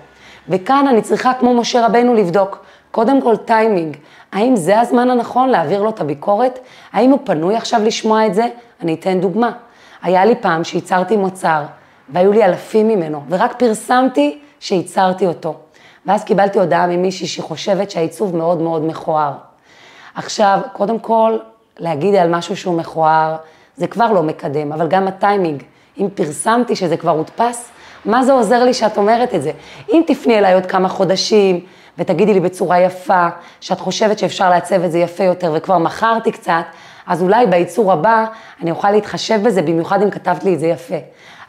וכאן 0.49 0.85
אני 0.89 1.01
צריכה, 1.01 1.31
כמו 1.39 1.53
משה 1.53 1.85
רבנו, 1.85 2.15
לבדוק, 2.15 2.65
קודם 2.91 3.21
כל 3.21 3.35
טיימינג, 3.35 3.97
האם 4.31 4.55
זה 4.55 4.79
הזמן 4.79 5.09
הנכון 5.09 5.49
להעביר 5.49 5.83
לו 5.83 5.89
את 5.89 6.01
הביקורת? 6.01 6.59
האם 6.93 7.11
הוא 7.11 7.19
פנוי 7.23 7.55
עכשיו 7.55 7.83
לשמוע 7.83 8.25
את 8.25 8.35
זה? 8.35 8.47
אני 8.81 8.93
אתן 8.93 9.19
דוגמה. 9.19 9.51
היה 10.01 10.25
לי 10.25 10.35
פעם 10.35 10.63
שייצרתי 10.63 11.17
מוצר, 11.17 11.63
והיו 12.09 12.31
לי 12.31 12.45
אלפים 12.45 12.87
ממנו, 12.87 13.21
ורק 13.29 13.59
פרסמתי 13.59 14.39
שייצרתי 14.59 15.27
אותו. 15.27 15.55
ואז 16.05 16.23
קיבלתי 16.23 16.59
הודעה 16.59 16.87
ממישהי 16.87 17.27
שחושבת 17.27 17.91
שהעיצוב 17.91 18.35
מאוד 18.35 18.61
מאוד 18.61 18.85
מכוער. 18.85 19.33
עכשיו, 20.15 20.59
קודם 20.73 20.99
כל, 20.99 21.37
להגיד 21.79 22.15
על 22.15 22.29
משהו 22.29 22.57
שהוא 22.57 22.77
מכוער, 22.77 23.35
זה 23.77 23.87
כבר 23.87 24.11
לא 24.11 24.23
מקדם, 24.23 24.71
אבל 24.71 24.87
גם 24.87 25.07
הטיימינג, 25.07 25.63
אם 25.97 26.07
פרסמתי 26.15 26.75
שזה 26.75 26.97
כבר 26.97 27.11
הודפס, 27.11 27.69
מה 28.05 28.23
זה 28.23 28.31
עוזר 28.31 28.63
לי 28.63 28.73
שאת 28.73 28.97
אומרת 28.97 29.35
את 29.35 29.41
זה? 29.41 29.51
אם 29.93 30.01
תפני 30.07 30.37
אליי 30.37 30.53
עוד 30.53 30.65
כמה 30.65 30.89
חודשים, 30.89 31.59
ותגידי 31.99 32.33
לי 32.33 32.39
בצורה 32.39 32.79
יפה, 32.79 33.27
שאת 33.61 33.79
חושבת 33.79 34.19
שאפשר 34.19 34.49
לעצב 34.49 34.83
את 34.83 34.91
זה 34.91 34.99
יפה 34.99 35.23
יותר 35.23 35.51
וכבר 35.55 35.77
מכרתי 35.77 36.31
קצת, 36.31 36.63
אז 37.07 37.21
אולי 37.21 37.45
בייצור 37.47 37.93
הבא 37.93 38.25
אני 38.61 38.71
אוכל 38.71 38.91
להתחשב 38.91 39.39
בזה, 39.43 39.61
במיוחד 39.61 40.01
אם 40.01 40.09
כתבת 40.09 40.43
לי 40.43 40.53
את 40.53 40.59
זה 40.59 40.67
יפה. 40.67 40.95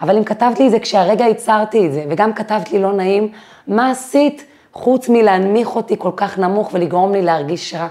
אבל 0.02 0.16
אם 0.16 0.24
כתבת 0.24 0.60
לי 0.60 0.66
את 0.66 0.70
זה 0.70 0.80
כשהרגע 0.80 1.24
ייצרתי 1.24 1.86
את 1.86 1.92
זה, 1.92 2.04
וגם 2.08 2.32
כתבת 2.32 2.72
לי 2.72 2.78
לא 2.78 2.92
נעים, 2.92 3.28
מה 3.66 3.90
עשית 3.90 4.44
חוץ 4.72 5.08
מלהנמיך 5.08 5.76
אותי 5.76 5.94
כל 5.98 6.10
כך 6.16 6.38
נמוך 6.38 6.70
ולגרום 6.72 7.12
לי 7.12 7.22
להרגיש 7.22 7.74
רע? 7.74 7.88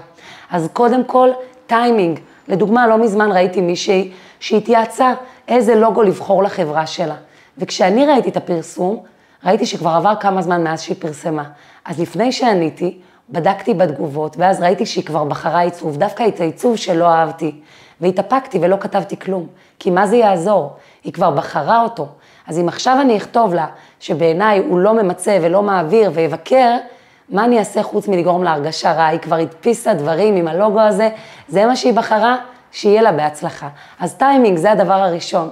אז 0.50 0.68
קודם 0.72 1.04
כל, 1.04 1.30
טיימינג. 1.66 2.18
לדוגמה, 2.48 2.86
לא 2.86 2.98
מזמן 2.98 3.32
ראיתי 3.32 3.60
מישהי 3.60 4.12
שהתייעצה 4.40 5.14
איזה 5.48 5.74
לוגו 5.74 6.02
לבחור 6.02 6.42
לחברה 6.42 6.86
שלה. 6.86 7.14
וכשאני 7.58 8.06
ראיתי 8.06 8.28
את 8.28 8.36
הפרסום, 8.36 9.02
ראיתי 9.44 9.66
שכבר 9.66 9.90
עבר 9.90 10.14
כמה 10.20 10.42
זמן 10.42 10.64
מאז 10.64 10.80
שהיא 10.80 10.96
פרסמה. 10.98 11.44
אז 11.84 12.00
לפני 12.00 12.32
שעניתי, 12.32 12.98
בדקתי 13.30 13.74
בתגובות, 13.74 14.36
ואז 14.36 14.60
ראיתי 14.60 14.86
שהיא 14.86 15.04
כבר 15.04 15.24
בחרה 15.24 15.60
עיצוב, 15.60 15.96
דווקא 15.96 16.28
את 16.28 16.40
העיצוב 16.40 16.76
שלא 16.76 17.08
אהבתי. 17.08 17.60
והתאפקתי 18.00 18.58
ולא 18.62 18.76
כתבתי 18.80 19.18
כלום, 19.18 19.46
כי 19.78 19.90
מה 19.90 20.06
זה 20.06 20.16
יעזור? 20.16 20.72
היא 21.04 21.12
כבר 21.12 21.30
בחרה 21.30 21.82
אותו. 21.82 22.08
אז 22.46 22.58
אם 22.58 22.68
עכשיו 22.68 22.98
אני 23.00 23.16
אכתוב 23.16 23.54
לה 23.54 23.66
שבעיניי 24.00 24.58
הוא 24.58 24.78
לא 24.78 24.94
ממצה 24.94 25.38
ולא 25.42 25.62
מעביר 25.62 26.10
ויבקר, 26.14 26.76
מה 27.28 27.44
אני 27.44 27.58
אעשה 27.58 27.82
חוץ 27.82 28.08
מלגרום 28.08 28.44
לה 28.44 28.52
הרגשה 28.52 28.92
רעה? 28.92 29.08
היא 29.08 29.18
כבר 29.20 29.36
הדפיסה 29.36 29.94
דברים 29.94 30.36
עם 30.36 30.48
הלוגו 30.48 30.80
הזה, 30.80 31.08
זה 31.48 31.66
מה 31.66 31.76
שהיא 31.76 31.92
בחרה, 31.92 32.36
שיהיה 32.72 33.02
לה 33.02 33.12
בהצלחה. 33.12 33.68
אז 34.00 34.14
טיימינג 34.14 34.58
זה 34.58 34.72
הדבר 34.72 34.92
הראשון. 34.94 35.50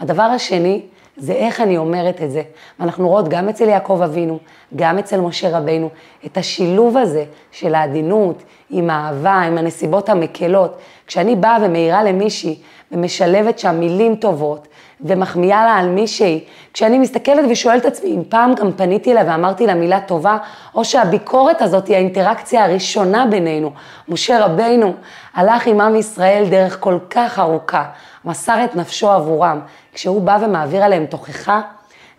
הדבר 0.00 0.22
השני, 0.22 0.82
זה 1.16 1.32
איך 1.32 1.60
אני 1.60 1.78
אומרת 1.78 2.22
את 2.22 2.30
זה. 2.30 2.42
ואנחנו 2.80 3.08
רואות 3.08 3.28
גם 3.28 3.48
אצל 3.48 3.68
יעקב 3.68 4.00
אבינו, 4.04 4.38
גם 4.76 4.98
אצל 4.98 5.20
משה 5.20 5.58
רבינו, 5.58 5.90
את 6.26 6.36
השילוב 6.36 6.96
הזה 6.96 7.24
של 7.52 7.74
העדינות 7.74 8.42
עם 8.70 8.90
האהבה, 8.90 9.32
עם 9.34 9.58
הנסיבות 9.58 10.08
המקלות. 10.08 10.78
כשאני 11.06 11.36
באה 11.36 11.58
ומעירה 11.62 12.02
למישהי 12.02 12.58
ומשלבת 12.92 13.58
שם 13.58 13.80
מילים 13.80 14.16
טובות 14.16 14.68
ומחמיאה 15.00 15.64
לה 15.64 15.72
על 15.72 15.88
מישהי, 15.88 16.44
כשאני 16.72 16.98
מסתכלת 16.98 17.44
ושואלת 17.50 17.84
עצמי 17.84 18.10
אם 18.10 18.22
פעם 18.28 18.54
גם 18.54 18.72
פניתי 18.72 19.12
אליה 19.12 19.24
ואמרתי 19.26 19.66
לה 19.66 19.74
מילה 19.74 20.00
טובה, 20.00 20.38
או 20.74 20.84
שהביקורת 20.84 21.62
הזאת 21.62 21.86
היא 21.86 21.96
האינטראקציה 21.96 22.64
הראשונה 22.64 23.26
בינינו. 23.26 23.70
משה 24.08 24.44
רבינו 24.44 24.92
הלך 25.34 25.66
עם 25.66 25.80
עם 25.80 25.96
ישראל 25.96 26.44
דרך 26.50 26.76
כל 26.80 26.98
כך 27.10 27.38
ארוכה, 27.38 27.84
מסר 28.24 28.64
את 28.64 28.76
נפשו 28.76 29.10
עבורם. 29.10 29.60
כשהוא 29.92 30.22
בא 30.22 30.38
ומעביר 30.40 30.84
עליהם 30.84 31.06
תוכחה, 31.06 31.60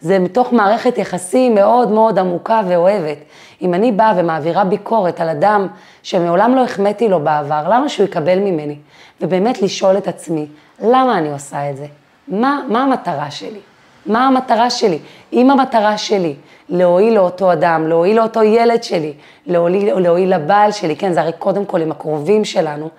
זה 0.01 0.19
מתוך 0.19 0.53
מערכת 0.53 0.97
יחסים 0.97 1.55
מאוד 1.55 1.91
מאוד 1.91 2.19
עמוקה 2.19 2.61
ואוהבת. 2.67 3.17
אם 3.61 3.73
אני 3.73 3.91
באה 3.91 4.13
ומעבירה 4.17 4.63
ביקורת 4.63 5.21
על 5.21 5.29
אדם 5.29 5.67
שמעולם 6.03 6.55
לא 6.55 6.63
החמאתי 6.63 7.07
לו 7.07 7.19
בעבר, 7.19 7.63
למה 7.69 7.89
שהוא 7.89 8.05
יקבל 8.05 8.39
ממני? 8.39 8.77
ובאמת 9.21 9.61
לשאול 9.61 9.97
את 9.97 10.07
עצמי, 10.07 10.47
למה 10.81 11.17
אני 11.17 11.31
עושה 11.31 11.69
את 11.69 11.77
זה? 11.77 11.85
מה, 12.27 12.61
מה 12.69 12.83
המטרה 12.83 13.31
שלי? 13.31 13.59
מה 14.05 14.27
המטרה 14.27 14.69
שלי? 14.69 14.99
אם 15.33 15.51
המטרה 15.51 15.97
שלי 15.97 16.35
להועיל 16.69 17.13
לאותו 17.13 17.53
אדם, 17.53 17.87
להועיל 17.87 18.17
לאותו 18.17 18.43
ילד 18.43 18.83
שלי, 18.83 19.13
להועיל, 19.45 19.99
להועיל 19.99 20.35
לבעל 20.35 20.71
שלי, 20.71 20.95
כן, 20.95 21.13
זה 21.13 21.21
הרי 21.21 21.31
קודם 21.39 21.65
כל 21.65 21.81
עם 21.81 21.91
הקרובים 21.91 22.45
שלנו, 22.45 22.89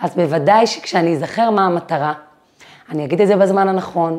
אז 0.00 0.14
בוודאי 0.14 0.66
שכשאני 0.66 1.12
אזכר 1.12 1.50
מה 1.50 1.66
המטרה, 1.66 2.12
אני 2.90 3.04
אגיד 3.04 3.20
את 3.20 3.26
זה 3.26 3.36
בזמן 3.36 3.68
הנכון, 3.68 4.18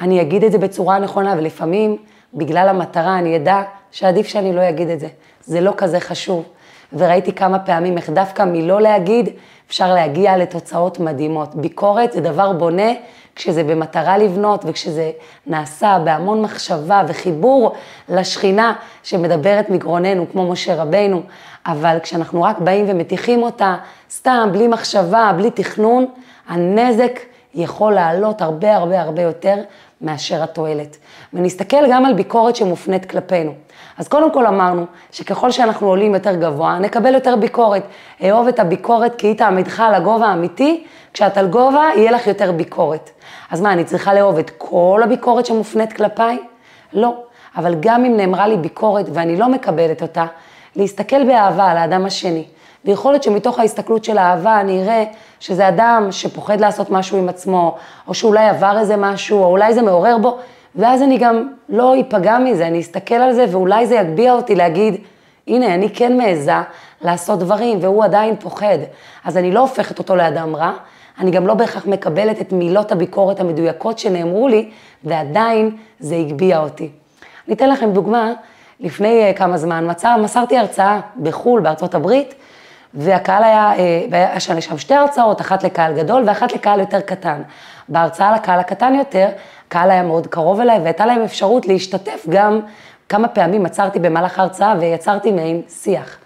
אני 0.00 0.20
אגיד 0.20 0.44
את 0.44 0.52
זה 0.52 0.58
בצורה 0.58 0.96
הנכונה, 0.96 1.34
ולפעמים 1.38 1.96
בגלל 2.34 2.68
המטרה 2.68 3.18
אני 3.18 3.36
אדע 3.36 3.62
שעדיף 3.90 4.26
שאני 4.26 4.52
לא 4.52 4.68
אגיד 4.68 4.88
את 4.88 5.00
זה. 5.00 5.08
זה 5.44 5.60
לא 5.60 5.72
כזה 5.76 6.00
חשוב. 6.00 6.44
וראיתי 6.92 7.32
כמה 7.32 7.58
פעמים 7.58 7.96
איך 7.96 8.10
דווקא 8.10 8.42
מלא 8.42 8.80
להגיד, 8.80 9.28
אפשר 9.68 9.94
להגיע 9.94 10.36
לתוצאות 10.36 11.00
מדהימות. 11.00 11.54
ביקורת 11.54 12.12
זה 12.12 12.20
דבר 12.20 12.52
בונה 12.52 12.92
כשזה 13.36 13.64
במטרה 13.64 14.18
לבנות 14.18 14.64
וכשזה 14.66 15.10
נעשה 15.46 15.98
בהמון 16.04 16.42
מחשבה 16.42 17.02
וחיבור 17.08 17.74
לשכינה 18.08 18.74
שמדברת 19.02 19.70
מגרוננו, 19.70 20.26
כמו 20.32 20.52
משה 20.52 20.82
רבינו, 20.82 21.22
אבל 21.66 21.98
כשאנחנו 22.02 22.42
רק 22.42 22.58
באים 22.58 22.84
ומטיחים 22.88 23.42
אותה 23.42 23.76
סתם, 24.10 24.48
בלי 24.52 24.68
מחשבה, 24.68 25.32
בלי 25.36 25.50
תכנון, 25.50 26.06
הנזק 26.48 27.20
יכול 27.54 27.92
לעלות 27.92 28.42
הרבה 28.42 28.76
הרבה 28.76 29.00
הרבה 29.00 29.22
יותר 29.22 29.54
מאשר 30.00 30.42
התועלת. 30.42 30.96
ונסתכל 31.34 31.90
גם 31.92 32.06
על 32.06 32.12
ביקורת 32.12 32.56
שמופנית 32.56 33.04
כלפינו. 33.10 33.52
אז 33.98 34.08
קודם 34.08 34.32
כל 34.32 34.46
אמרנו 34.46 34.86
שככל 35.12 35.50
שאנחנו 35.50 35.88
עולים 35.88 36.14
יותר 36.14 36.34
גבוה, 36.34 36.78
נקבל 36.78 37.14
יותר 37.14 37.36
ביקורת. 37.36 37.82
אהוב 38.24 38.48
את 38.48 38.58
הביקורת 38.58 39.14
כי 39.14 39.26
היא 39.26 39.36
תעמידך 39.36 39.80
על 39.80 39.94
הגובה 39.94 40.26
האמיתי, 40.26 40.84
כשאת 41.14 41.36
על 41.36 41.46
גובה, 41.48 41.88
יהיה 41.96 42.12
לך 42.12 42.26
יותר 42.26 42.52
ביקורת. 42.52 43.10
אז 43.50 43.60
מה, 43.60 43.72
אני 43.72 43.84
צריכה 43.84 44.14
לאהוב 44.14 44.38
את 44.38 44.50
כל 44.58 45.00
הביקורת 45.04 45.46
שמופנית 45.46 45.92
כלפיי? 45.92 46.38
לא. 46.92 47.14
אבל 47.56 47.74
גם 47.80 48.04
אם 48.04 48.16
נאמרה 48.16 48.46
לי 48.48 48.56
ביקורת 48.56 49.06
ואני 49.12 49.36
לא 49.36 49.48
מקבלת 49.48 50.02
אותה, 50.02 50.26
להסתכל 50.76 51.24
באהבה 51.24 51.70
על 51.70 51.76
האדם 51.76 52.06
השני. 52.06 52.44
ויכול 52.84 53.12
להיות 53.12 53.22
שמתוך 53.22 53.58
ההסתכלות 53.58 54.04
של 54.04 54.18
האהבה 54.18 54.60
אני 54.60 54.82
אראה 54.82 55.04
שזה 55.40 55.68
אדם 55.68 56.08
שפוחד 56.10 56.60
לעשות 56.60 56.90
משהו 56.90 57.18
עם 57.18 57.28
עצמו, 57.28 57.76
או 58.08 58.14
שאולי 58.14 58.48
עבר 58.48 58.78
איזה 58.78 58.96
משהו, 58.96 59.38
או 59.38 59.46
אולי 59.46 59.74
זה 59.74 59.82
מעורר 59.82 60.18
בו, 60.18 60.38
ואז 60.76 61.02
אני 61.02 61.18
גם 61.18 61.48
לא 61.68 61.94
איפגע 61.94 62.38
מזה, 62.38 62.66
אני 62.66 62.80
אסתכל 62.80 63.14
על 63.14 63.32
זה 63.32 63.44
ואולי 63.50 63.86
זה 63.86 63.94
יגביה 63.94 64.32
אותי 64.32 64.54
להגיד, 64.54 64.96
הנה, 65.46 65.74
אני 65.74 65.90
כן 65.90 66.16
מעיזה 66.16 66.52
לעשות 67.02 67.38
דברים, 67.38 67.78
והוא 67.80 68.04
עדיין 68.04 68.36
פוחד. 68.36 68.78
אז 69.24 69.36
אני 69.36 69.52
לא 69.52 69.60
הופכת 69.60 69.98
אותו 69.98 70.16
לאדם 70.16 70.56
רע, 70.56 70.72
אני 71.18 71.30
גם 71.30 71.46
לא 71.46 71.54
בהכרח 71.54 71.86
מקבלת 71.86 72.40
את 72.40 72.52
מילות 72.52 72.92
הביקורת 72.92 73.40
המדויקות 73.40 73.98
שנאמרו 73.98 74.48
לי, 74.48 74.70
ועדיין 75.04 75.76
זה 76.00 76.16
הגביה 76.16 76.60
אותי. 76.60 76.90
אני 77.48 77.56
אתן 77.56 77.70
לכם 77.70 77.92
דוגמה, 77.92 78.32
לפני 78.80 79.22
אה, 79.22 79.32
כמה 79.32 79.58
זמן 79.58 79.90
מצא, 79.90 80.16
מסרתי 80.16 80.58
הרצאה 80.58 81.00
בחו"ל, 81.22 81.60
בארצות 81.60 81.94
הברית, 81.94 82.34
והקהל 82.94 83.44
היה, 83.44 83.72
אה, 83.78 84.04
היה 84.12 84.40
שם 84.40 84.78
שתי 84.78 84.94
הרצאות, 84.94 85.40
אחת 85.40 85.62
לקהל 85.62 85.94
גדול 85.94 86.22
ואחת 86.26 86.52
לקהל 86.52 86.80
יותר 86.80 87.00
קטן. 87.00 87.42
בהרצאה 87.88 88.32
לקהל 88.32 88.60
הקטן 88.60 88.94
יותר, 88.94 89.28
הקהל 89.66 89.90
היה 89.90 90.02
מאוד 90.02 90.26
קרוב 90.26 90.60
אליי, 90.60 90.78
והייתה 90.78 91.06
להם 91.06 91.22
אפשרות 91.22 91.66
להשתתף 91.66 92.26
גם, 92.28 92.60
כמה 93.08 93.28
פעמים 93.28 93.66
עצרתי 93.66 93.98
במהלך 93.98 94.38
ההרצאה 94.38 94.74
ויצרתי 94.80 95.32
מעין 95.32 95.62
שיח. 95.68 96.18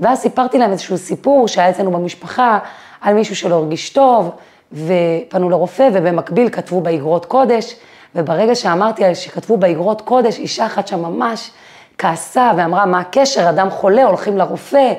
ואז 0.00 0.18
סיפרתי 0.18 0.58
להם 0.58 0.72
איזשהו 0.72 0.98
סיפור 0.98 1.48
שהיה 1.48 1.70
אצלנו 1.70 1.90
במשפחה, 1.90 2.58
על 3.00 3.14
מישהו 3.14 3.36
שלא 3.36 3.54
הרגיש 3.54 3.90
טוב, 3.90 4.30
ופנו 4.72 5.50
לרופא, 5.50 5.88
ובמקביל 5.92 6.48
כתבו 6.48 6.80
באגרות 6.80 7.26
קודש, 7.26 7.76
וברגע 8.14 8.54
שאמרתי 8.54 9.14
שכתבו 9.14 9.56
באגרות 9.56 10.00
קודש, 10.00 10.38
אישה 10.38 10.66
אחת 10.66 10.88
שם 10.88 11.02
ממש 11.02 11.50
כעסה 11.98 12.50
ואמרה, 12.56 12.86
מה 12.86 13.00
הקשר, 13.00 13.48
אדם 13.48 13.70
חולה, 13.70 14.04
הולכים 14.04 14.38
לרופא, 14.38 14.92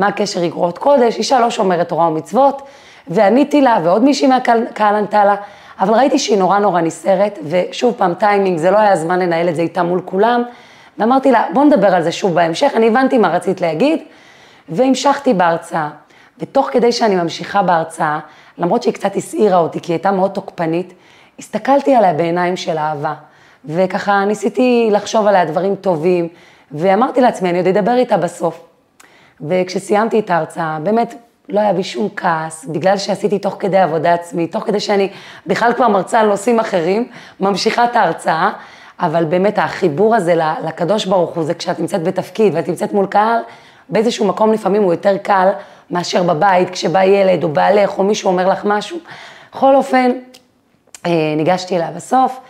מה 0.00 0.06
הקשר 0.06 0.46
אגרות 0.46 0.78
קודש, 0.78 1.16
אישה 1.16 1.40
לא 1.40 1.50
שומרת 1.50 1.88
תורה 1.88 2.08
ומצוות, 2.08 2.62
ועניתי 3.08 3.60
לה, 3.60 3.78
ועוד 3.84 4.04
מישהי 4.04 4.28
מהקהל 4.28 4.94
ענתה 4.94 5.24
לה, 5.24 5.36
אבל 5.80 5.94
ראיתי 5.94 6.18
שהיא 6.18 6.38
נורא 6.38 6.58
נורא 6.58 6.80
נסערת, 6.80 7.38
ושוב 7.42 7.94
פעם 7.98 8.14
טיימינג, 8.14 8.58
זה 8.58 8.70
לא 8.70 8.78
היה 8.78 8.96
זמן 8.96 9.18
לנהל 9.18 9.48
את 9.48 9.56
זה 9.56 9.62
איתה 9.62 9.82
מול 9.82 10.00
כולם, 10.04 10.42
ואמרתי 10.98 11.30
לה, 11.30 11.44
בוא 11.52 11.64
נדבר 11.64 11.94
על 11.94 12.02
זה 12.02 12.12
שוב 12.12 12.34
בהמשך, 12.34 12.72
אני 12.74 12.88
הבנתי 12.88 13.18
מה 13.18 13.28
רצית 13.28 13.60
להגיד, 13.60 14.02
והמשכתי 14.68 15.34
בהרצאה. 15.34 15.88
ותוך 16.38 16.68
כדי 16.72 16.92
שאני 16.92 17.14
ממשיכה 17.14 17.62
בהרצאה, 17.62 18.18
למרות 18.58 18.82
שהיא 18.82 18.94
קצת 18.94 19.16
הסעירה 19.16 19.58
אותי, 19.58 19.80
כי 19.80 19.92
היא 19.92 19.94
הייתה 19.94 20.10
מאוד 20.10 20.30
תוקפנית, 20.30 20.92
הסתכלתי 21.38 21.94
עליה 21.94 22.12
בעיניים 22.12 22.56
של 22.56 22.78
אהבה, 22.78 23.14
וככה 23.64 24.24
ניסיתי 24.24 24.88
לחשוב 24.92 25.26
עליה 25.26 25.44
דברים 25.44 25.74
טובים, 25.74 26.28
ואמרתי 26.72 27.20
לעצמי, 27.20 27.50
אני 27.50 27.58
עוד 27.58 27.66
אדבר 27.66 27.94
איתה 27.96 28.16
בסוף. 28.16 28.69
וכשסיימתי 29.48 30.18
את 30.18 30.30
ההרצאה, 30.30 30.78
באמת 30.82 31.14
לא 31.48 31.60
היה 31.60 31.72
בי 31.72 31.82
שום 31.82 32.08
כעס, 32.16 32.64
בגלל 32.64 32.98
שעשיתי 32.98 33.38
תוך 33.38 33.56
כדי 33.58 33.78
עבודה 33.78 34.14
עצמית, 34.14 34.52
תוך 34.52 34.64
כדי 34.64 34.80
שאני 34.80 35.08
בכלל 35.46 35.72
כבר 35.72 35.88
מרצה 35.88 36.20
על 36.20 36.26
נושאים 36.26 36.60
אחרים, 36.60 37.08
ממשיכה 37.40 37.84
את 37.84 37.96
ההרצאה, 37.96 38.50
אבל 39.00 39.24
באמת 39.24 39.58
החיבור 39.58 40.14
הזה 40.14 40.34
לקדוש 40.64 41.04
ברוך 41.06 41.30
הוא, 41.30 41.44
זה 41.44 41.54
כשאת 41.54 41.80
נמצאת 41.80 42.02
בתפקיד 42.02 42.54
ואת 42.54 42.68
נמצאת 42.68 42.92
מול 42.92 43.06
קהל, 43.06 43.38
באיזשהו 43.88 44.26
מקום 44.26 44.52
לפעמים 44.52 44.82
הוא 44.82 44.92
יותר 44.92 45.16
קל 45.16 45.48
מאשר 45.90 46.22
בבית, 46.22 46.70
כשבא 46.70 47.02
ילד 47.02 47.44
או 47.44 47.48
בעלך 47.48 47.98
או 47.98 48.04
מישהו 48.04 48.30
אומר 48.30 48.48
לך 48.48 48.64
משהו. 48.64 48.98
בכל 49.52 49.74
אופן, 49.74 50.10
אה, 51.06 51.10
ניגשתי 51.36 51.76
אליה 51.76 51.90
בסוף, 51.90 52.40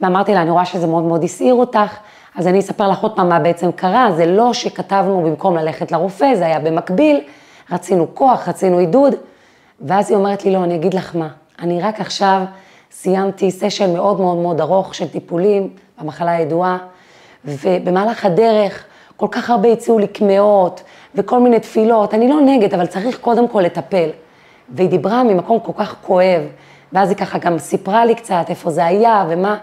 ואמרתי 0.00 0.34
לה, 0.34 0.42
אני 0.42 0.50
רואה 0.50 0.64
שזה 0.64 0.86
מאוד 0.86 1.02
מאוד 1.02 1.24
הסעיר 1.24 1.54
אותך, 1.54 1.96
אז 2.36 2.46
אני 2.46 2.58
אספר 2.58 2.88
לך 2.88 3.00
עוד 3.00 3.16
פעם 3.16 3.28
מה 3.28 3.38
בעצם 3.38 3.72
קרה, 3.72 4.12
זה 4.12 4.26
לא 4.26 4.52
שכתבנו 4.52 5.22
במקום 5.22 5.56
ללכת 5.56 5.92
לרופא, 5.92 6.34
זה 6.34 6.46
היה 6.46 6.60
במקביל, 6.60 7.20
רצינו 7.72 8.14
כוח, 8.14 8.48
רצינו 8.48 8.78
עידוד, 8.78 9.14
ואז 9.80 10.10
היא 10.10 10.18
אומרת 10.18 10.44
לי, 10.44 10.52
לא, 10.52 10.64
אני 10.64 10.74
אגיד 10.74 10.94
לך 10.94 11.16
מה, 11.16 11.28
אני 11.58 11.82
רק 11.82 12.00
עכשיו 12.00 12.42
סיימתי 12.90 13.50
סשן 13.50 13.92
מאוד 13.92 14.20
מאוד 14.20 14.36
מאוד 14.36 14.60
ארוך 14.60 14.94
של 14.94 15.08
טיפולים 15.08 15.70
במחלה 16.00 16.30
הידועה, 16.30 16.78
ובמהלך 17.44 18.24
הדרך 18.24 18.84
כל 19.16 19.26
כך 19.30 19.50
הרבה 19.50 19.72
הציעו 19.72 19.98
לי 19.98 20.06
קמעות 20.06 20.82
וכל 21.14 21.40
מיני 21.40 21.60
תפילות, 21.60 22.14
אני 22.14 22.28
לא 22.28 22.40
נגד, 22.40 22.74
אבל 22.74 22.86
צריך 22.86 23.18
קודם 23.18 23.48
כל 23.48 23.60
לטפל. 23.60 24.08
והיא 24.68 24.88
דיברה 24.88 25.22
ממקום 25.22 25.60
כל 25.60 25.72
כך 25.76 25.96
כואב, 26.02 26.42
ואז 26.92 27.08
היא 27.08 27.16
ככה 27.16 27.38
גם 27.38 27.58
סיפרה 27.58 28.04
לי 28.04 28.14
קצת 28.14 28.44
איפה 28.48 28.70
זה 28.70 28.86
היה 28.86 29.24
ומה, 29.28 29.56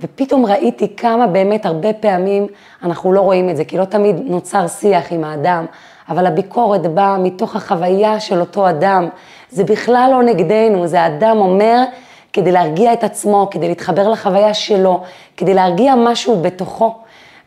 ופתאום 0.00 0.46
ראיתי 0.46 0.96
כמה 0.96 1.26
באמת 1.26 1.66
הרבה 1.66 1.92
פעמים 1.92 2.46
אנחנו 2.82 3.12
לא 3.12 3.20
רואים 3.20 3.50
את 3.50 3.56
זה, 3.56 3.64
כי 3.64 3.78
לא 3.78 3.84
תמיד 3.84 4.16
נוצר 4.24 4.68
שיח 4.68 5.12
עם 5.12 5.24
האדם, 5.24 5.66
אבל 6.08 6.26
הביקורת 6.26 6.86
באה 6.86 7.18
מתוך 7.18 7.56
החוויה 7.56 8.20
של 8.20 8.40
אותו 8.40 8.68
אדם. 8.68 9.08
זה 9.50 9.64
בכלל 9.64 10.08
לא 10.12 10.22
נגדנו, 10.22 10.86
זה 10.86 11.02
האדם 11.02 11.36
אומר 11.36 11.82
כדי 12.32 12.52
להרגיע 12.52 12.92
את 12.92 13.04
עצמו, 13.04 13.48
כדי 13.50 13.68
להתחבר 13.68 14.08
לחוויה 14.08 14.54
שלו, 14.54 15.02
כדי 15.36 15.54
להרגיע 15.54 15.94
משהו 15.94 16.36
בתוכו. 16.36 16.94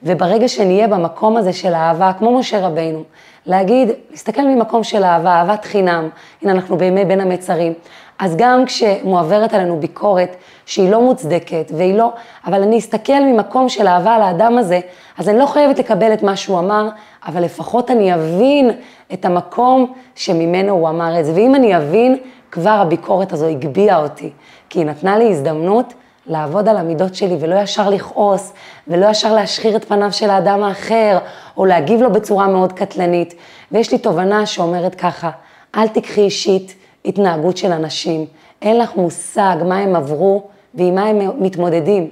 וברגע 0.04 0.48
שנהיה 0.48 0.88
במקום 0.88 1.38
הזה 1.38 1.54
של 1.54 1.74
אהבה, 1.74 2.12
כמו 2.20 2.40
משה 2.40 2.68
רבינו, 2.68 3.04
להגיד, 3.46 3.90
להסתכל 4.12 4.42
ממקום 4.42 4.84
של 4.84 5.04
אהבה, 5.04 5.30
אהבת 5.30 5.66
חינם, 5.66 6.10
הנה 6.42 6.52
אנחנו 6.52 6.78
בימי 6.78 7.06
בין 7.06 7.22
המצרים, 7.22 7.74
אז 8.22 8.36
גם 8.38 8.66
כשמועברת 8.66 9.54
עלינו 9.54 9.80
ביקורת 9.80 10.36
שהיא 10.66 10.92
לא 10.92 11.02
מוצדקת 11.02 11.72
והיא 11.78 11.94
לא, 11.94 12.12
אבל 12.46 12.64
אני 12.64 12.80
אסתכל 12.80 13.20
ממקום 13.20 13.70
של 13.70 13.88
אהבה 13.88 14.16
על 14.16 14.22
האדם 14.22 14.58
הזה, 14.58 14.80
אז 15.18 15.30
אני 15.30 15.40
לא 15.40 15.46
חייבת 15.46 15.80
לקבל 15.80 16.14
את 16.14 16.24
מה 16.24 16.36
שהוא 16.36 16.60
אמר, 16.60 16.90
אבל 17.26 17.44
לפחות 17.44 17.92
אני 17.92 18.14
אבין 18.14 18.72
את 19.14 19.26
המקום 19.26 19.94
שממנו 20.16 20.74
הוא 20.74 20.90
אמר 20.90 21.20
את 21.20 21.26
זה. 21.26 21.34
ואם 21.34 21.56
אני 21.56 21.78
אבין, 21.78 22.18
כבר 22.52 22.70
הביקורת 22.70 23.34
הזו 23.34 23.46
הגביהה 23.46 23.98
אותי, 23.98 24.30
כי 24.70 24.80
היא 24.80 24.86
נתנה 24.86 25.18
לי 25.18 25.30
הזדמנות 25.30 25.94
לעבוד 26.28 26.68
על 26.68 26.78
המידות 26.78 27.16
שלי 27.16 27.38
ולא 27.40 27.56
ישר 27.56 27.90
לכעוס, 27.90 28.54
ולא 28.88 29.06
ישר 29.06 29.36
להשחיר 29.36 29.76
את 29.76 29.86
פניו 29.86 30.12
של 30.12 30.30
האדם 30.30 30.64
האחר, 30.64 31.18
או 31.58 31.66
להגיב 31.66 32.02
לו 32.02 32.12
בצורה 32.12 32.48
מאוד 32.48 32.74
קטלנית. 32.74 33.34
ויש 33.72 33.92
לי 33.92 33.98
תובנה 33.98 34.46
שאומרת 34.46 34.96
ככה, 34.96 35.30
אל 35.76 35.88
תקחי 35.88 36.22
אישית 36.22 36.81
התנהגות 37.06 37.58
של 37.58 37.72
אנשים, 37.72 38.26
אין 38.62 38.80
לך 38.80 38.96
מושג 38.96 39.56
מה 39.66 39.78
הם 39.78 39.96
עברו 39.96 40.44
ועם 40.74 40.96
מה 40.96 41.06
הם 41.06 41.44
מתמודדים. 41.44 42.10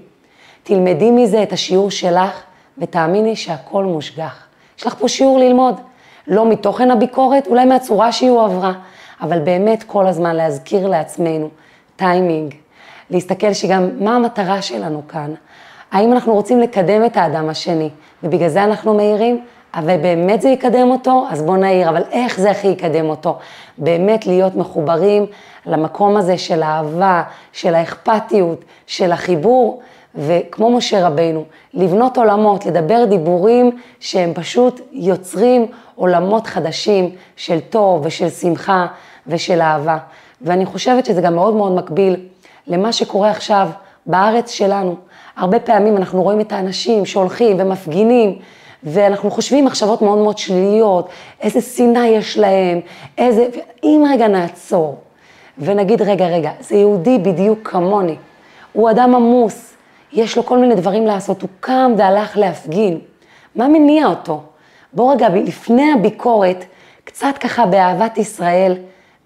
תלמדי 0.63 1.11
מזה 1.11 1.43
את 1.43 1.53
השיעור 1.53 1.91
שלך, 1.91 2.43
ותאמיני 2.77 3.35
שהכל 3.35 3.83
מושגח. 3.83 4.47
יש 4.77 4.87
לך 4.87 4.95
פה 4.99 5.07
שיעור 5.07 5.39
ללמוד, 5.39 5.75
לא 6.27 6.49
מתוכן 6.49 6.91
הביקורת, 6.91 7.47
אולי 7.47 7.65
מהצורה 7.65 8.11
שהיא 8.11 8.29
הועברה, 8.29 8.73
אבל 9.21 9.39
באמת 9.39 9.83
כל 9.83 10.07
הזמן 10.07 10.35
להזכיר 10.35 10.87
לעצמנו 10.87 11.49
טיימינג, 11.95 12.53
להסתכל 13.09 13.53
שגם 13.53 13.89
מה 13.99 14.15
המטרה 14.15 14.61
שלנו 14.61 15.01
כאן. 15.07 15.33
האם 15.91 16.13
אנחנו 16.13 16.33
רוצים 16.33 16.59
לקדם 16.59 17.05
את 17.05 17.17
האדם 17.17 17.49
השני, 17.49 17.89
ובגלל 18.23 18.49
זה 18.49 18.63
אנחנו 18.63 18.93
מעירים? 18.93 19.45
אבל 19.73 19.97
באמת 19.97 20.41
זה 20.41 20.49
יקדם 20.49 20.91
אותו, 20.91 21.25
אז 21.29 21.41
בוא 21.41 21.57
נעיר, 21.57 21.89
אבל 21.89 22.03
איך 22.11 22.39
זה 22.39 22.51
הכי 22.51 22.67
יקדם 22.67 23.09
אותו? 23.09 23.37
באמת 23.77 24.25
להיות 24.27 24.55
מחוברים 24.55 25.25
למקום 25.65 26.17
הזה 26.17 26.37
של 26.37 26.63
האהבה, 26.63 27.23
של 27.53 27.75
האכפתיות, 27.75 28.65
של 28.87 29.11
החיבור, 29.11 29.81
וכמו 30.15 30.77
משה 30.77 31.07
רבינו, 31.07 31.43
לבנות 31.73 32.17
עולמות, 32.17 32.65
לדבר 32.65 33.05
דיבורים 33.05 33.71
שהם 33.99 34.33
פשוט 34.33 34.81
יוצרים 34.91 35.65
עולמות 35.95 36.47
חדשים 36.47 37.11
של 37.35 37.59
טוב 37.59 38.01
ושל 38.05 38.29
שמחה 38.29 38.87
ושל 39.27 39.61
אהבה. 39.61 39.97
ואני 40.41 40.65
חושבת 40.65 41.05
שזה 41.05 41.21
גם 41.21 41.35
מאוד 41.35 41.53
מאוד 41.53 41.71
מקביל 41.71 42.15
למה 42.67 42.91
שקורה 42.91 43.29
עכשיו 43.29 43.69
בארץ 44.05 44.51
שלנו. 44.51 44.95
הרבה 45.37 45.59
פעמים 45.59 45.97
אנחנו 45.97 46.23
רואים 46.23 46.41
את 46.41 46.51
האנשים 46.51 47.05
שהולכים 47.05 47.57
ומפגינים, 47.59 48.39
ואנחנו 48.83 49.31
חושבים 49.31 49.65
מחשבות 49.65 50.01
מאוד 50.01 50.17
מאוד 50.17 50.37
שליליות, 50.37 51.09
איזה 51.41 51.61
שנאה 51.61 52.07
יש 52.07 52.37
להם, 52.37 52.79
איזה... 53.17 53.47
אם 53.83 54.03
רגע 54.13 54.27
נעצור 54.27 54.97
ונגיד, 55.57 56.01
רגע, 56.01 56.27
רגע, 56.27 56.51
זה 56.59 56.75
יהודי 56.75 57.17
בדיוק 57.17 57.67
כמוני, 57.67 58.15
הוא 58.73 58.89
אדם 58.89 59.15
עמוס, 59.15 59.73
יש 60.13 60.37
לו 60.37 60.45
כל 60.45 60.57
מיני 60.57 60.75
דברים 60.75 61.05
לעשות, 61.05 61.41
הוא 61.41 61.49
קם 61.59 61.91
והלך 61.97 62.37
להפגין. 62.37 62.99
מה 63.55 63.67
מניע 63.67 64.07
אותו? 64.07 64.41
בוא 64.93 65.13
רגע, 65.13 65.29
לפני 65.29 65.93
הביקורת, 65.93 66.65
קצת 67.03 67.37
ככה 67.39 67.65
באהבת 67.65 68.17
ישראל, 68.17 68.77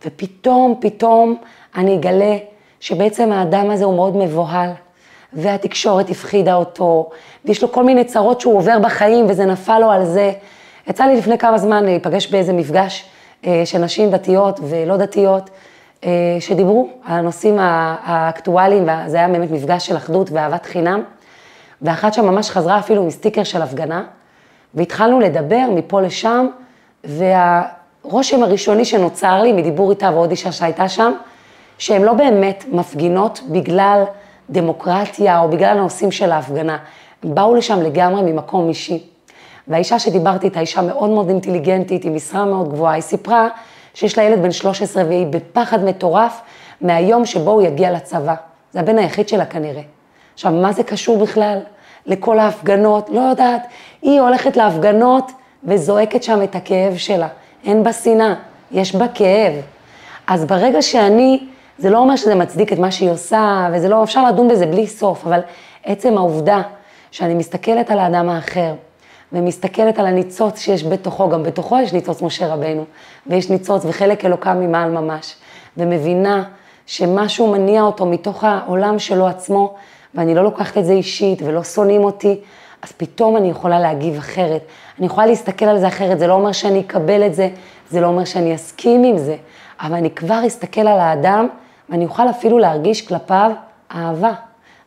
ופתאום, 0.05 0.75
פתאום 0.81 1.35
אני 1.75 1.95
אגלה 1.95 2.37
שבעצם 2.79 3.31
האדם 3.31 3.69
הזה 3.69 3.85
הוא 3.85 3.95
מאוד 3.95 4.15
מבוהל, 4.15 4.69
והתקשורת 5.35 6.09
הפחידה 6.09 6.55
אותו, 6.55 7.09
ויש 7.45 7.61
לו 7.61 7.71
כל 7.71 7.83
מיני 7.83 8.03
צרות 8.03 8.41
שהוא 8.41 8.57
עובר 8.57 8.79
בחיים 8.79 9.25
וזה 9.29 9.45
נפל 9.45 9.79
לו 9.79 9.91
על 9.91 10.05
זה. 10.05 10.31
יצא 10.87 11.03
לי 11.03 11.17
לפני 11.17 11.37
כמה 11.37 11.57
זמן 11.57 11.83
להיפגש 11.83 12.27
באיזה 12.27 12.53
מפגש 12.53 13.05
אה, 13.45 13.61
של 13.65 13.77
נשים 13.77 14.11
דתיות 14.11 14.59
ולא 14.63 14.97
דתיות, 14.97 15.49
אה, 16.05 16.09
שדיברו 16.39 16.89
על 17.05 17.19
הנושאים 17.19 17.57
האקטואליים, 17.59 18.83
וזה 18.83 19.17
היה 19.17 19.27
באמת 19.27 19.51
מפגש 19.51 19.87
של 19.87 19.97
אחדות 19.97 20.31
ואהבת 20.31 20.65
חינם, 20.65 21.01
ואחת 21.81 22.13
שם 22.13 22.25
ממש 22.25 22.49
חזרה 22.49 22.79
אפילו 22.79 23.03
עם 23.03 23.09
סטיקר 23.09 23.43
של 23.43 23.61
הפגנה, 23.61 24.03
והתחלנו 24.73 25.19
לדבר 25.19 25.65
מפה 25.75 26.01
לשם, 26.01 26.47
והרושם 27.03 28.43
הראשוני 28.43 28.85
שנוצר 28.85 29.41
לי 29.41 29.53
מדיבור 29.53 29.91
איתה 29.91 30.11
ועוד 30.13 30.29
אישה 30.29 30.51
שהייתה 30.51 30.89
שם, 30.89 31.13
שהן 31.77 32.01
לא 32.01 32.13
באמת 32.13 32.65
מפגינות 32.71 33.41
בגלל 33.49 34.03
דמוקרטיה 34.49 35.39
או 35.39 35.49
בגלל 35.49 35.77
הנושאים 35.77 36.11
של 36.11 36.31
ההפגנה. 36.31 36.77
הם 37.23 37.35
באו 37.35 37.55
לשם 37.55 37.81
לגמרי 37.81 38.31
ממקום 38.31 38.69
אישי. 38.69 39.03
והאישה 39.67 39.99
שדיברתי 39.99 40.45
איתה, 40.45 40.59
אישה 40.59 40.81
מאוד 40.81 41.09
מאוד 41.09 41.29
אינטליגנטית, 41.29 42.05
עם 42.05 42.15
משרה 42.15 42.45
מאוד 42.45 42.69
גבוהה, 42.69 42.93
היא 42.93 43.01
סיפרה 43.01 43.47
שיש 43.93 44.17
לה 44.17 44.23
ילד 44.23 44.41
בן 44.41 44.51
13 44.51 45.03
והיא 45.03 45.27
בפחד 45.27 45.83
מטורף 45.83 46.41
מהיום 46.81 47.25
שבו 47.25 47.51
הוא 47.51 47.61
יגיע 47.61 47.91
לצבא. 47.91 48.35
זה 48.71 48.79
הבן 48.79 48.97
היחיד 48.97 49.29
שלה 49.29 49.45
כנראה. 49.45 49.81
עכשיו, 50.33 50.51
מה 50.51 50.71
זה 50.71 50.83
קשור 50.83 51.17
בכלל 51.17 51.59
לכל 52.05 52.39
ההפגנות? 52.39 53.09
לא 53.09 53.19
יודעת. 53.19 53.61
היא 54.01 54.21
הולכת 54.21 54.57
להפגנות 54.57 55.31
וזועקת 55.63 56.23
שם 56.23 56.43
את 56.43 56.55
הכאב 56.55 56.97
שלה. 56.97 57.27
אין 57.65 57.83
בה 57.83 57.93
שנאה, 57.93 58.33
יש 58.71 58.95
בה 58.95 59.07
כאב. 59.07 59.53
אז 60.27 60.45
ברגע 60.45 60.81
שאני, 60.81 61.39
זה 61.77 61.89
לא 61.89 61.97
אומר 61.97 62.15
שזה 62.15 62.35
מצדיק 62.35 62.73
את 62.73 62.79
מה 62.79 62.91
שהיא 62.91 63.09
עושה, 63.09 63.69
וזה 63.73 63.89
לא, 63.89 64.03
אפשר 64.03 64.25
לדון 64.25 64.47
בזה 64.47 64.65
בלי 64.65 64.87
סוף, 64.87 65.25
אבל 65.25 65.39
עצם 65.83 66.17
העובדה 66.17 66.61
שאני 67.11 67.33
מסתכלת 67.33 67.91
על 67.91 67.99
האדם 67.99 68.29
האחר, 68.29 68.73
ומסתכלת 69.33 69.99
על 69.99 70.05
הניצוץ 70.05 70.59
שיש 70.59 70.83
בתוכו, 70.83 71.29
גם 71.29 71.43
בתוכו 71.43 71.79
יש 71.79 71.93
ניצוץ 71.93 72.21
משה 72.21 72.53
רבנו, 72.53 72.85
ויש 73.27 73.49
ניצוץ 73.49 73.85
וחלק 73.85 74.25
אלוקם 74.25 74.59
ממעל 74.59 74.91
ממש, 74.91 75.35
ומבינה 75.77 76.43
שמשהו 76.85 77.51
מניע 77.51 77.81
אותו 77.81 78.05
מתוך 78.05 78.43
העולם 78.43 78.99
שלו 78.99 79.27
עצמו, 79.27 79.73
ואני 80.15 80.35
לא 80.35 80.43
לוקחת 80.43 80.77
את 80.77 80.85
זה 80.85 80.93
אישית 80.93 81.41
ולא 81.45 81.63
שונאים 81.63 82.03
אותי, 82.03 82.39
אז 82.81 82.91
פתאום 82.91 83.37
אני 83.37 83.49
יכולה 83.49 83.79
להגיב 83.79 84.17
אחרת. 84.17 84.61
אני 84.99 85.05
יכולה 85.05 85.27
להסתכל 85.27 85.65
על 85.65 85.79
זה 85.79 85.87
אחרת, 85.87 86.19
זה 86.19 86.27
לא 86.27 86.33
אומר 86.33 86.51
שאני 86.51 86.79
אקבל 86.79 87.25
את 87.25 87.35
זה, 87.35 87.49
זה 87.89 88.01
לא 88.01 88.07
אומר 88.07 88.25
שאני 88.25 88.55
אסכים 88.55 89.03
עם 89.03 89.17
זה, 89.17 89.35
אבל 89.81 89.95
אני 89.95 90.11
כבר 90.11 90.47
אסתכל 90.47 90.81
על 90.81 90.99
האדם, 90.99 91.47
ואני 91.89 92.05
אוכל 92.05 92.29
אפילו 92.29 92.59
להרגיש 92.59 93.07
כלפיו 93.07 93.51
אהבה, 93.95 94.31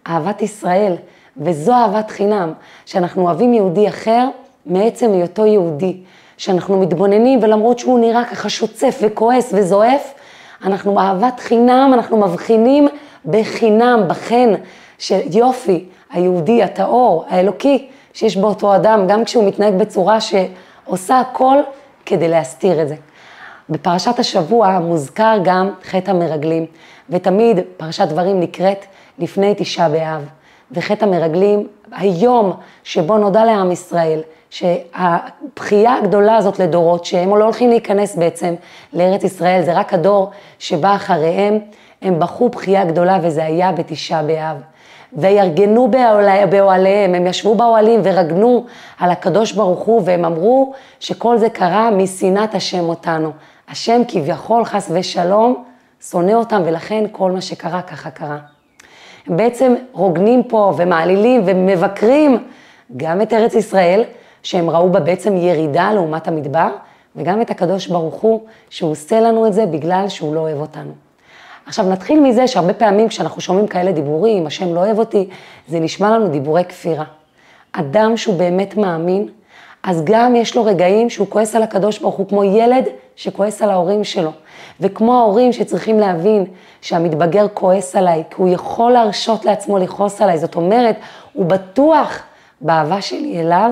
אהבת 0.07 0.43
ישראל, 0.43 0.97
וזו 1.37 1.73
אהבת 1.73 2.11
חינם, 2.11 2.53
שאנחנו 2.87 3.23
אוהבים 3.23 3.55
יהודי 3.55 3.89
אחר 3.89 4.29
מעצם 4.67 5.13
היותו 5.13 5.47
יהודי, 5.47 5.97
שאנחנו 6.37 6.81
מתבוננים 6.81 7.39
ולמרות 7.43 7.79
שהוא 7.79 7.99
נראה 7.99 8.25
ככה 8.25 8.49
שוצף 8.49 8.99
וכועס 9.03 9.53
וזועף, 9.57 10.15
אנחנו 10.65 10.95
באהבת 10.95 11.41
חינם, 11.41 11.91
אנחנו 11.95 12.17
מבחינים 12.17 12.89
בחינם, 13.25 14.03
בחן, 14.09 14.53
שיופי, 14.99 15.85
היהודי, 16.13 16.63
הטהור, 16.63 17.25
האלוקי, 17.29 17.87
שיש 18.13 18.37
באותו 18.37 18.75
אדם, 18.75 19.07
גם 19.09 19.25
כשהוא 19.25 19.45
מתנהג 19.45 19.75
בצורה 19.75 20.19
שעושה 20.21 21.21
הכל 21.21 21.57
כדי 22.07 22.29
להסתיר 22.29 22.83
את 22.83 22.89
זה. 22.89 22.95
בפרשת 23.69 24.19
השבוע 24.19 24.79
מוזכר 24.79 25.39
גם 25.45 25.71
חטא 25.85 26.11
המרגלים, 26.11 26.67
ותמיד 27.11 27.61
פרשת 27.77 28.09
דברים 28.09 28.41
נקראת 28.41 28.85
לפני 29.19 29.55
תשעה 29.57 29.89
באב. 29.89 30.29
וחטא 30.73 31.05
המרגלים, 31.05 31.67
היום 31.93 32.53
שבו 32.85 33.19
נודע 33.19 33.45
לעם 33.45 33.73
ישראל 33.73 34.21
שהבכייה 34.51 35.95
הגדולה 35.95 36.37
הזאת 36.37 36.59
לדורות, 36.59 37.05
שהם 37.05 37.37
לא 37.37 37.45
הולכים 37.45 37.71
להיכנס 37.71 38.17
בעצם 38.17 38.55
לארץ 38.93 39.25
ישראל, 39.25 39.63
זה 39.63 39.73
רק 39.73 39.95
הדור 39.95 40.31
שבא 40.59 40.95
אחריהם, 40.95 41.59
הם 42.03 42.19
בכו 42.19 42.49
בכייה 42.49 42.85
גדולה 42.85 43.19
וזה 43.23 43.45
היה 43.45 43.73
בתשעה 43.73 44.23
באב. 44.23 44.57
וירגנו 45.13 45.91
באוהליהם, 46.51 47.15
הם 47.15 47.27
ישבו 47.27 47.55
באוהלים 47.55 48.01
ורגנו 48.03 48.65
על 48.99 49.11
הקדוש 49.11 49.53
ברוך 49.53 49.81
הוא 49.81 50.03
והם 50.05 50.25
אמרו 50.25 50.73
שכל 51.01 51.39
זה 51.39 51.49
קרה 51.49 51.91
משנאת 51.91 52.55
השם 52.55 52.89
אותנו. 52.89 53.33
השם 53.69 54.03
כביכול 54.09 54.65
חס 54.65 54.91
ושלום 54.95 55.65
שונא 56.11 56.33
אותם 56.33 56.63
ולכן 56.65 57.05
כל 57.13 57.31
מה 57.31 57.41
שקרה 57.41 57.83
ככה 57.83 58.11
קרה. 58.11 58.39
הם 59.27 59.37
בעצם 59.37 59.75
רוגנים 59.93 60.43
פה 60.43 60.73
ומעלילים 60.77 61.43
ומבקרים 61.47 62.45
גם 62.97 63.23
את 63.23 63.33
ארץ 63.33 63.55
ישראל, 63.55 64.05
שהם 64.43 64.71
ראו 64.71 64.91
בה 64.91 65.01
בעצם 65.01 65.37
ירידה 65.37 65.93
לעומת 65.93 66.29
המדבר, 66.29 66.69
וגם 67.17 67.41
את 67.41 67.51
הקדוש 67.51 67.87
ברוך 67.87 68.15
הוא, 68.15 68.41
שהוא 68.71 68.91
עושה 68.91 69.21
לנו 69.21 69.47
את 69.47 69.53
זה 69.53 69.67
בגלל 69.67 70.09
שהוא 70.09 70.35
לא 70.35 70.41
אוהב 70.41 70.61
אותנו. 70.61 71.06
עכשיו 71.67 71.85
נתחיל 71.89 72.21
מזה 72.21 72.49
שהרבה 72.49 72.75
פעמים 72.75 73.09
כשאנחנו 73.09 73.41
שומעים 73.41 73.67
כאלה 73.67 73.93
דיבורים, 73.93 74.47
השם 74.47 74.75
לא 74.75 74.81
אוהב 74.81 74.99
אותי, 74.99 75.29
זה 75.69 75.81
נשמע 75.81 76.11
לנו 76.11 76.29
דיבורי 76.29 76.65
כפירה. 76.65 77.05
אדם 77.73 78.17
שהוא 78.17 78.37
באמת 78.37 78.77
מאמין, 78.77 79.29
אז 79.83 80.03
גם 80.05 80.37
יש 80.37 80.57
לו 80.57 80.65
רגעים 80.65 81.11
שהוא 81.11 81.27
כועס 81.31 81.55
על 81.55 81.63
הקדוש 81.63 81.99
ברוך 81.99 82.15
הוא, 82.15 82.29
כמו 82.29 82.45
ילד 82.45 82.85
שכועס 83.17 83.63
על 83.63 83.71
ההורים 83.71 84.05
שלו. 84.05 84.31
וכמו 84.81 85.15
ההורים 85.15 85.53
שצריכים 85.53 86.01
להבין 86.01 86.45
שהמתבגר 86.81 87.47
כועס 87.55 87.97
עליי, 87.97 88.23
כי 88.31 88.37
הוא 88.37 88.49
יכול 88.49 88.93
להרשות 88.93 89.45
לעצמו 89.45 89.79
לכעוס 89.79 90.23
עליי, 90.23 90.39
זאת 90.39 90.55
אומרת, 90.55 90.97
הוא 91.33 91.47
בטוח 91.47 92.23
באהבה 92.61 93.01
שלי 93.01 93.41
אליו, 93.41 93.71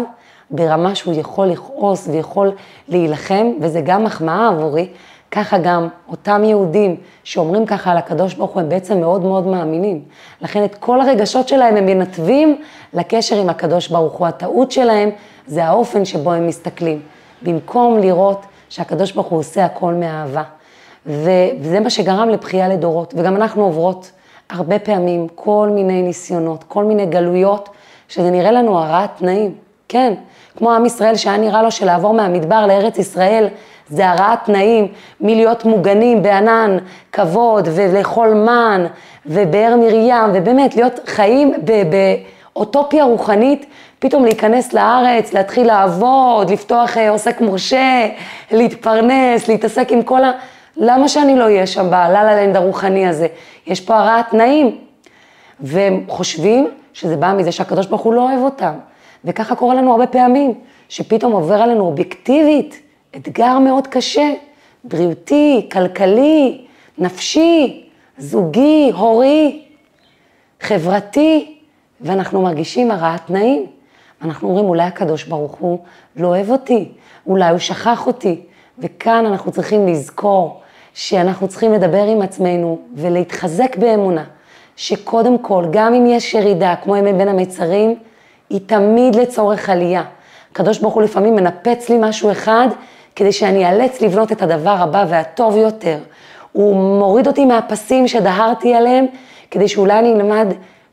ברמה 0.50 0.94
שהוא 0.94 1.14
יכול 1.14 1.46
לכעוס 1.46 2.08
ויכול 2.12 2.52
להילחם, 2.88 3.52
וזה 3.60 3.80
גם 3.80 4.04
מחמאה 4.04 4.48
עבורי, 4.48 4.88
ככה 5.34 5.58
גם 5.58 5.88
אותם 6.08 6.44
יהודים 6.44 6.96
שאומרים 7.24 7.66
ככה 7.66 7.90
על 7.90 7.96
הקדוש 7.96 8.34
ברוך 8.34 8.50
הוא, 8.50 8.62
הם 8.62 8.68
בעצם 8.68 9.00
מאוד 9.00 9.22
מאוד 9.22 9.46
מאמינים. 9.46 10.02
לכן 10.40 10.64
את 10.64 10.74
כל 10.74 11.00
הרגשות 11.00 11.48
שלהם 11.48 11.76
הם 11.76 11.86
מנתבים 11.86 12.60
לקשר 12.92 13.40
עם 13.40 13.48
הקדוש 13.48 13.88
ברוך 13.88 14.12
הוא. 14.12 14.26
הטעות 14.26 14.72
שלהם 14.72 15.10
זה 15.46 15.64
האופן 15.64 16.04
שבו 16.04 16.32
הם 16.32 16.46
מסתכלים. 16.46 17.00
במקום 17.42 17.98
לראות 17.98 18.46
שהקדוש 18.68 19.12
ברוך 19.12 19.26
הוא 19.26 19.38
עושה 19.38 19.64
הכל 19.64 19.94
מאהבה. 19.94 20.42
וזה 21.06 21.80
מה 21.80 21.90
שגרם 21.90 22.28
לבכייה 22.28 22.68
לדורות. 22.68 23.14
וגם 23.16 23.36
אנחנו 23.36 23.64
עוברות 23.64 24.10
הרבה 24.50 24.78
פעמים 24.78 25.26
כל 25.34 25.70
מיני 25.72 26.02
ניסיונות, 26.02 26.64
כל 26.64 26.84
מיני 26.84 27.06
גלויות, 27.06 27.68
שזה 28.08 28.30
נראה 28.30 28.52
לנו 28.52 28.78
הרעת 28.78 29.10
תנאים. 29.18 29.54
כן, 29.88 30.14
כמו 30.56 30.72
עם 30.72 30.86
ישראל 30.86 31.16
שהיה 31.16 31.36
נראה 31.36 31.62
לו 31.62 31.70
שלעבור 31.70 32.14
מהמדבר 32.14 32.66
לארץ 32.66 32.98
ישראל 32.98 33.48
זה 33.88 34.10
הרעת 34.10 34.44
תנאים, 34.44 34.88
מלהיות 35.20 35.64
מוגנים 35.64 36.22
בענן, 36.22 36.76
כבוד 37.12 37.68
ולאכול 37.74 38.34
מן 38.34 38.86
ובאר 39.26 39.76
מרים, 39.76 40.30
ובאמת 40.34 40.76
להיות 40.76 41.00
חיים 41.06 41.54
באוטופיה 42.54 43.04
רוחנית, 43.04 43.66
פתאום 43.98 44.24
להיכנס 44.24 44.72
לארץ, 44.72 45.32
להתחיל 45.32 45.66
לעבוד, 45.66 46.50
לפתוח 46.50 46.96
אה, 46.96 47.10
עוסק 47.10 47.40
מורשה, 47.40 48.08
להתפרנס, 48.50 49.48
להתעסק 49.48 49.92
עם 49.92 50.02
כל 50.02 50.24
ה... 50.24 50.32
למה 50.76 51.08
שאני 51.08 51.36
לא 51.36 51.44
אהיה 51.44 51.66
שם 51.66 51.86
בללה 51.90 52.24
לנד 52.24 52.56
הרוחני 52.56 53.06
הזה? 53.06 53.26
יש 53.66 53.80
פה 53.80 53.96
הרעת 53.96 54.30
תנאים. 54.30 54.78
והם 55.60 56.04
חושבים 56.08 56.68
שזה 56.92 57.16
בא 57.16 57.32
מזה 57.32 57.52
שהקדוש 57.52 57.86
ברוך 57.86 58.02
הוא 58.02 58.14
לא 58.14 58.20
אוהב 58.20 58.40
אותם. 58.40 58.72
וככה 59.24 59.54
קורה 59.54 59.74
לנו 59.74 59.90
הרבה 59.90 60.06
פעמים, 60.06 60.54
שפתאום 60.88 61.32
עובר 61.32 61.54
עלינו 61.54 61.80
אובייקטיבית 61.80 62.80
אתגר 63.16 63.58
מאוד 63.58 63.86
קשה, 63.86 64.32
בריאותי, 64.84 65.68
כלכלי, 65.72 66.64
נפשי, 66.98 67.84
זוגי, 68.18 68.90
הורי, 68.94 69.62
חברתי, 70.60 71.58
ואנחנו 72.00 72.42
מרגישים 72.42 72.90
הרעת 72.90 73.26
תנאים. 73.26 73.66
אנחנו 74.22 74.48
אומרים, 74.48 74.64
אולי 74.64 74.82
הקדוש 74.82 75.24
ברוך 75.24 75.52
הוא 75.52 75.78
לא 76.16 76.26
אוהב 76.26 76.50
אותי, 76.50 76.88
אולי 77.26 77.50
הוא 77.50 77.58
שכח 77.58 78.06
אותי. 78.06 78.40
וכאן 78.78 79.26
אנחנו 79.26 79.52
צריכים 79.52 79.86
לזכור 79.86 80.60
שאנחנו 80.94 81.48
צריכים 81.48 81.72
לדבר 81.72 82.04
עם 82.04 82.22
עצמנו 82.22 82.78
ולהתחזק 82.94 83.76
באמונה, 83.76 84.24
שקודם 84.76 85.38
כל, 85.38 85.64
גם 85.70 85.94
אם 85.94 86.06
יש 86.06 86.34
ירידה, 86.34 86.74
כמו 86.82 86.96
ימי 86.96 87.12
בין 87.12 87.28
המצרים, 87.28 87.94
היא 88.50 88.60
תמיד 88.66 89.14
לצורך 89.14 89.68
עלייה. 89.68 90.04
הקדוש 90.52 90.78
ברוך 90.78 90.94
הוא 90.94 91.02
לפעמים 91.02 91.34
מנפץ 91.34 91.88
לי 91.88 91.96
משהו 92.00 92.30
אחד, 92.30 92.68
כדי 93.16 93.32
שאני 93.32 93.66
אאלץ 93.66 94.00
לבנות 94.00 94.32
את 94.32 94.42
הדבר 94.42 94.76
הבא 94.78 95.04
והטוב 95.08 95.56
יותר. 95.56 95.98
הוא 96.52 96.98
מוריד 96.98 97.26
אותי 97.26 97.44
מהפסים 97.44 98.08
שדהרתי 98.08 98.74
עליהם, 98.74 99.06
כדי 99.50 99.68
שאולי 99.68 99.98
אני 99.98 100.12
אלמד 100.12 100.46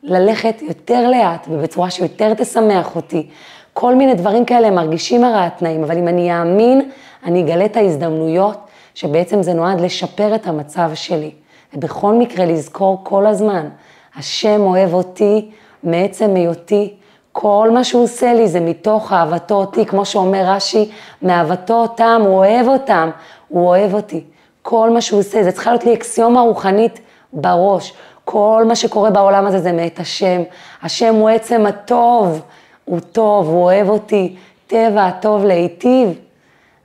ללכת 0.04 0.62
יותר 0.62 1.10
לאט 1.10 1.48
ובצורה 1.52 1.90
שיותר 1.90 2.34
תשמח 2.34 2.96
אותי. 2.96 3.28
כל 3.74 3.96
מיני 3.96 4.14
דברים 4.14 4.46
כאלה 4.46 4.72
מרגישים 4.72 5.24
הרעת 5.24 5.58
תנאים, 5.58 5.84
אבל 5.84 5.98
אם 5.98 6.08
אני 6.08 6.40
אאמין, 6.40 6.90
אני 7.26 7.42
אגלה 7.42 7.66
את 7.66 7.78
ההזדמנויות, 7.78 8.58
שבעצם 8.96 9.44
זה 9.44 9.54
נועד 9.54 9.82
לשפר 9.82 10.36
את 10.36 10.48
המצב 10.48 10.92
שלי. 10.94 11.32
ובכל 11.74 12.14
מקרה 12.14 12.46
לזכור 12.46 13.00
כל 13.04 13.26
הזמן, 13.26 13.70
השם 14.16 14.62
אוהב 14.62 14.94
אותי 14.94 15.50
מעצם 15.84 16.36
היותי 16.36 16.94
כל 17.32 17.70
מה 17.74 17.84
שהוא 17.84 18.04
עושה 18.04 18.34
לי 18.34 18.48
זה 18.48 18.60
מתוך 18.60 19.14
אהבתו 19.14 19.56
אותי, 19.56 19.86
כמו 19.86 20.06
שאומר 20.06 20.44
רש"י, 20.46 20.92
מאהבתו 21.22 21.74
אותם, 21.74 22.22
הוא 22.26 22.36
אוהב 22.36 22.68
אותם, 22.68 23.10
הוא 23.48 23.68
אוהב 23.68 23.94
אותי. 23.94 24.24
כל 24.62 24.90
מה 24.90 25.02
שהוא 25.02 25.20
עושה, 25.20 25.44
זה 25.44 25.52
צריכה 25.52 25.70
להיות 25.70 25.84
לי 25.84 25.94
אקסיומה 25.94 26.42
רוחנית 26.42 27.00
בראש. 27.34 27.94
כל 28.26 28.64
מה 28.68 28.76
שקורה 28.76 29.10
בעולם 29.10 29.46
הזה 29.46 29.60
זה 29.60 29.72
מאת 29.72 30.00
השם. 30.00 30.42
השם 30.84 31.16
הוא 31.16 31.30
עצם 31.30 31.66
הטוב, 31.66 32.42
הוא 32.86 33.00
טוב, 33.00 33.48
הוא 33.48 33.64
אוהב 33.64 33.90
אותי, 33.90 34.36
טבע 34.68 35.06
הטוב 35.06 35.46
להיטיב, 35.46 36.20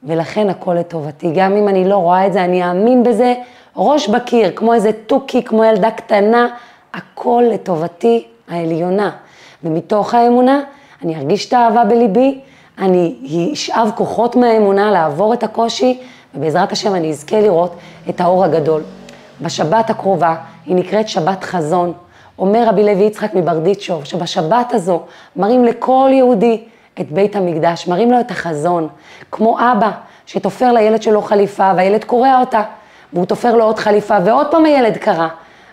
ולכן 0.05 0.51
הכל 0.51 0.75
לטובתי. 0.75 1.33
גם 1.35 1.57
אם 1.57 1.69
אני 1.69 1.89
לא 1.89 1.97
רואה 1.97 2.27
את 2.27 2.33
זה, 2.33 2.45
אני 2.45 2.69
אאמין 2.69 3.03
בזה, 3.03 3.35
ראש 3.77 4.09
בקיר, 4.09 4.53
כמו 4.57 4.75
איזה 4.75 4.91
תוכי, 5.07 5.43
כמו 5.43 5.65
ילדה 5.65 5.91
קטנה, 5.91 6.49
הכל 6.95 7.45
לטובתי 7.53 8.27
העליונה. 8.49 9.11
ומתוך 9.65 10.15
האמונה 10.15 10.61
אני 11.03 11.17
ארגיש 11.17 11.49
את 11.49 11.53
האהבה 11.53 11.85
בליבי, 11.85 12.41
אני 12.79 13.17
אשאב 13.53 13.91
כוחות 13.95 14.37
מהאמונה 14.37 14.91
לעבור 14.91 15.35
את 15.35 15.43
הקושי, 15.43 16.01
ובעזרת 16.35 16.73
השם 16.73 16.95
אני 16.95 17.11
אזכה 17.11 17.41
לראות 17.41 17.75
את 18.09 18.21
האור 18.21 18.45
הגדול. 18.45 18.83
בשבת 19.41 19.91
הקרובה, 19.91 20.35
היא 20.67 20.77
נקראת 20.77 21.09
שבת 21.09 21.45
חזון. 21.45 21.93
אומר 22.39 22.69
רבי 22.69 22.85
לוי 22.85 23.05
יצחק 23.05 23.35
מברדיצ'וב, 23.35 24.05
שבשבת 24.05 24.73
הזו 24.73 25.03
מראים 25.37 25.65
לכל 25.65 26.11
יהודי 26.13 26.65
את 27.01 27.13
בית 27.13 27.37
המקדש, 27.37 27.89
מראים 27.89 28.13
לו 28.13 28.21
את 28.21 28.31
החזון, 28.31 28.89
כמו 29.33 29.59
אבא 29.59 29.91
שתופר 30.27 30.73
לילד 30.73 31.03
שלו 31.03 31.23
חליפה 31.23 31.73
והילד 31.77 32.05
קורע 32.05 32.41
אותה, 32.41 32.63
והוא 33.13 33.27
תופר 33.27 33.57
לו 33.57 33.65
עוד 33.65 33.79
חליפה 33.79 34.17
ועוד 34.25 34.47
פעם 34.51 34.65
הילד 34.65 34.97
קרא, 34.97 35.29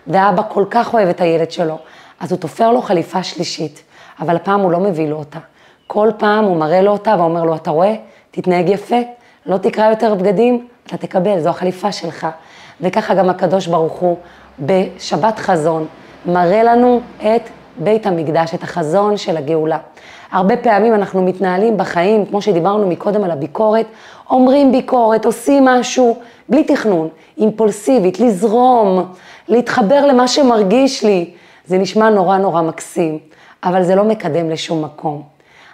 ואבא 0.06 0.42
כל 0.48 0.64
כך 0.70 0.94
אוהב 0.94 1.08
את 1.08 1.20
הילד 1.20 1.50
שלו, 1.50 1.78
אז 2.24 2.32
הוא 2.32 2.38
תופר 2.38 2.72
לו 2.72 2.82
חליפה 2.82 3.22
שלישית, 3.22 3.82
אבל 4.20 4.36
הפעם 4.36 4.60
הוא 4.60 4.72
לא 4.72 4.80
מביא 4.80 5.08
לו 5.08 5.16
אותה. 5.16 5.38
כל 5.86 6.10
פעם 6.16 6.44
הוא 6.44 6.56
מראה 6.56 6.82
לו 6.82 6.92
אותה 6.92 7.14
ואומר 7.18 7.44
לו, 7.44 7.54
אתה 7.54 7.70
רואה? 7.70 7.94
תתנהג 8.30 8.68
יפה, 8.68 8.96
לא 9.46 9.56
תקרא 9.56 9.90
יותר 9.90 10.14
בגדים, 10.14 10.66
אתה 10.86 10.96
תקבל, 10.96 11.40
זו 11.40 11.48
החליפה 11.48 11.92
שלך. 11.92 12.26
וככה 12.80 13.14
גם 13.14 13.30
הקדוש 13.30 13.66
ברוך 13.66 13.92
הוא 13.92 14.16
בשבת 14.60 15.38
חזון 15.38 15.86
מראה 16.26 16.62
לנו 16.62 17.00
את 17.18 17.42
בית 17.76 18.06
המקדש, 18.06 18.54
את 18.54 18.62
החזון 18.62 19.16
של 19.16 19.36
הגאולה. 19.36 19.78
הרבה 20.32 20.56
פעמים 20.56 20.94
אנחנו 20.94 21.22
מתנהלים 21.22 21.76
בחיים, 21.76 22.26
כמו 22.26 22.42
שדיברנו 22.42 22.88
מקודם 22.88 23.24
על 23.24 23.30
הביקורת, 23.30 23.86
אומרים 24.30 24.72
ביקורת, 24.72 25.24
עושים 25.24 25.64
משהו, 25.64 26.18
בלי 26.48 26.64
תכנון, 26.64 27.08
אימפולסיבית, 27.38 28.20
לזרום, 28.20 29.06
להתחבר 29.48 30.06
למה 30.06 30.28
שמרגיש 30.28 31.04
לי. 31.04 31.30
זה 31.66 31.78
נשמע 31.78 32.10
נורא 32.10 32.38
נורא 32.38 32.62
מקסים, 32.62 33.18
אבל 33.64 33.82
זה 33.82 33.94
לא 33.94 34.04
מקדם 34.04 34.50
לשום 34.50 34.84
מקום. 34.84 35.22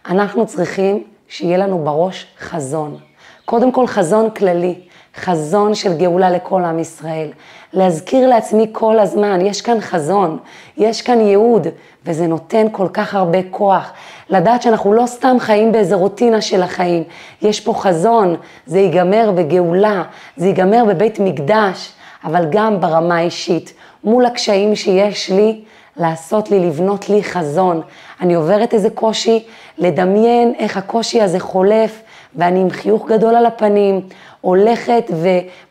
אנחנו 0.08 0.46
צריכים 0.46 1.04
שיהיה 1.28 1.58
לנו 1.58 1.78
בראש 1.78 2.26
חזון. 2.38 2.96
קודם 3.44 3.72
כל 3.72 3.86
חזון 3.86 4.30
כללי, 4.30 4.74
חזון 5.16 5.74
של 5.74 5.96
גאולה 5.96 6.30
לכל 6.30 6.64
עם 6.64 6.78
ישראל. 6.78 7.28
להזכיר 7.72 8.28
לעצמי 8.28 8.66
כל 8.72 8.98
הזמן, 8.98 9.40
יש 9.40 9.62
כאן 9.62 9.80
חזון, 9.80 10.38
יש 10.76 11.02
כאן 11.02 11.20
ייעוד, 11.20 11.66
וזה 12.06 12.26
נותן 12.26 12.66
כל 12.72 12.88
כך 12.92 13.14
הרבה 13.14 13.38
כוח. 13.50 13.92
לדעת 14.30 14.62
שאנחנו 14.62 14.92
לא 14.92 15.06
סתם 15.06 15.36
חיים 15.40 15.72
באיזה 15.72 15.94
רוטינה 15.94 16.40
של 16.40 16.62
החיים, 16.62 17.04
יש 17.42 17.60
פה 17.60 17.74
חזון, 17.74 18.36
זה 18.66 18.78
ייגמר 18.78 19.30
בגאולה, 19.34 20.02
זה 20.36 20.46
ייגמר 20.46 20.84
בבית 20.84 21.18
מקדש, 21.20 21.92
אבל 22.24 22.46
גם 22.50 22.80
ברמה 22.80 23.16
האישית, 23.16 23.72
מול 24.04 24.26
הקשיים 24.26 24.76
שיש 24.76 25.30
לי, 25.30 25.60
לעשות 25.96 26.50
לי, 26.50 26.60
לבנות 26.60 27.08
לי 27.08 27.22
חזון. 27.22 27.80
אני 28.20 28.34
עוברת 28.34 28.74
איזה 28.74 28.90
קושי, 28.90 29.44
לדמיין 29.78 30.54
איך 30.58 30.76
הקושי 30.76 31.20
הזה 31.20 31.40
חולף, 31.40 32.02
ואני 32.36 32.60
עם 32.60 32.70
חיוך 32.70 33.08
גדול 33.08 33.34
על 33.34 33.46
הפנים, 33.46 34.00
הולכת 34.40 35.10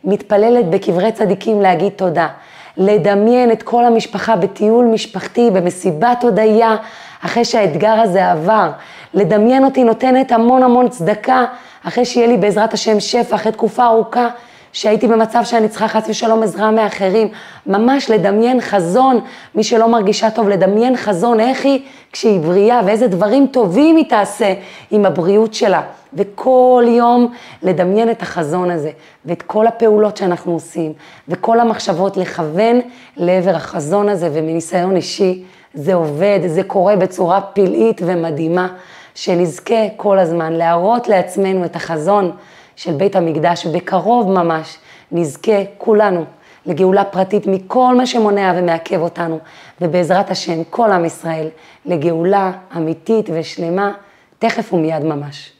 ומתפללת 0.04 0.70
בקברי 0.70 1.12
צדיקים 1.12 1.60
להגיד 1.60 1.92
תודה. 1.92 2.28
לדמיין 2.76 3.52
את 3.52 3.62
כל 3.62 3.84
המשפחה 3.84 4.36
בטיול 4.36 4.84
משפחתי, 4.84 5.50
במסיבת 5.50 6.22
הודיה, 6.22 6.76
אחרי 7.24 7.44
שהאתגר 7.44 7.92
הזה 7.92 8.30
עבר. 8.30 8.70
לדמיין 9.14 9.64
אותי 9.64 9.84
נותנת 9.84 10.32
המון 10.32 10.62
המון 10.62 10.88
צדקה, 10.88 11.44
אחרי 11.88 12.04
שיהיה 12.04 12.26
לי 12.26 12.36
בעזרת 12.36 12.74
השם 12.74 13.00
שפע, 13.00 13.36
אחרי 13.36 13.52
תקופה 13.52 13.86
ארוכה 13.86 14.28
שהייתי 14.72 15.06
במצב 15.08 15.40
שאני 15.44 15.68
צריכה 15.68 15.88
חס 15.88 16.08
ושלום 16.08 16.42
עזרה 16.42 16.70
מאחרים, 16.70 17.28
ממש 17.66 18.10
לדמיין 18.10 18.60
חזון, 18.60 19.20
מי 19.54 19.64
שלא 19.64 19.88
מרגישה 19.88 20.30
טוב, 20.30 20.48
לדמיין 20.48 20.96
חזון, 20.96 21.40
איך 21.40 21.64
היא 21.64 21.80
כשהיא 22.12 22.40
בריאה 22.40 22.80
ואיזה 22.86 23.08
דברים 23.08 23.46
טובים 23.46 23.96
היא 23.96 24.08
תעשה 24.08 24.54
עם 24.90 25.06
הבריאות 25.06 25.54
שלה. 25.54 25.82
וכל 26.14 26.84
יום 26.88 27.32
לדמיין 27.62 28.10
את 28.10 28.22
החזון 28.22 28.70
הזה, 28.70 28.90
ואת 29.24 29.42
כל 29.42 29.66
הפעולות 29.66 30.16
שאנחנו 30.16 30.52
עושים, 30.52 30.92
וכל 31.28 31.60
המחשבות 31.60 32.16
לכוון 32.16 32.80
לעבר 33.16 33.54
החזון 33.56 34.08
הזה, 34.08 34.28
ומניסיון 34.32 34.96
אישי, 34.96 35.44
זה 35.74 35.94
עובד, 35.94 36.40
זה 36.46 36.62
קורה 36.62 36.96
בצורה 36.96 37.40
פלאית 37.40 38.00
ומדהימה, 38.04 38.68
שנזכה 39.14 39.88
כל 39.96 40.18
הזמן 40.18 40.52
להראות 40.52 41.08
לעצמנו 41.08 41.64
את 41.64 41.76
החזון. 41.76 42.32
של 42.80 42.92
בית 42.92 43.16
המקדש, 43.16 43.66
ובקרוב 43.66 44.30
ממש 44.30 44.76
נזכה 45.12 45.64
כולנו 45.78 46.24
לגאולה 46.66 47.04
פרטית 47.04 47.46
מכל 47.46 47.94
מה 47.96 48.06
שמונע 48.06 48.52
ומעכב 48.56 49.00
אותנו, 49.00 49.38
ובעזרת 49.80 50.30
השם, 50.30 50.64
כל 50.70 50.90
עם 50.90 51.04
ישראל, 51.04 51.48
לגאולה 51.86 52.52
אמיתית 52.76 53.30
ושלמה, 53.32 53.92
תכף 54.38 54.72
ומיד 54.72 55.04
ממש. 55.04 55.52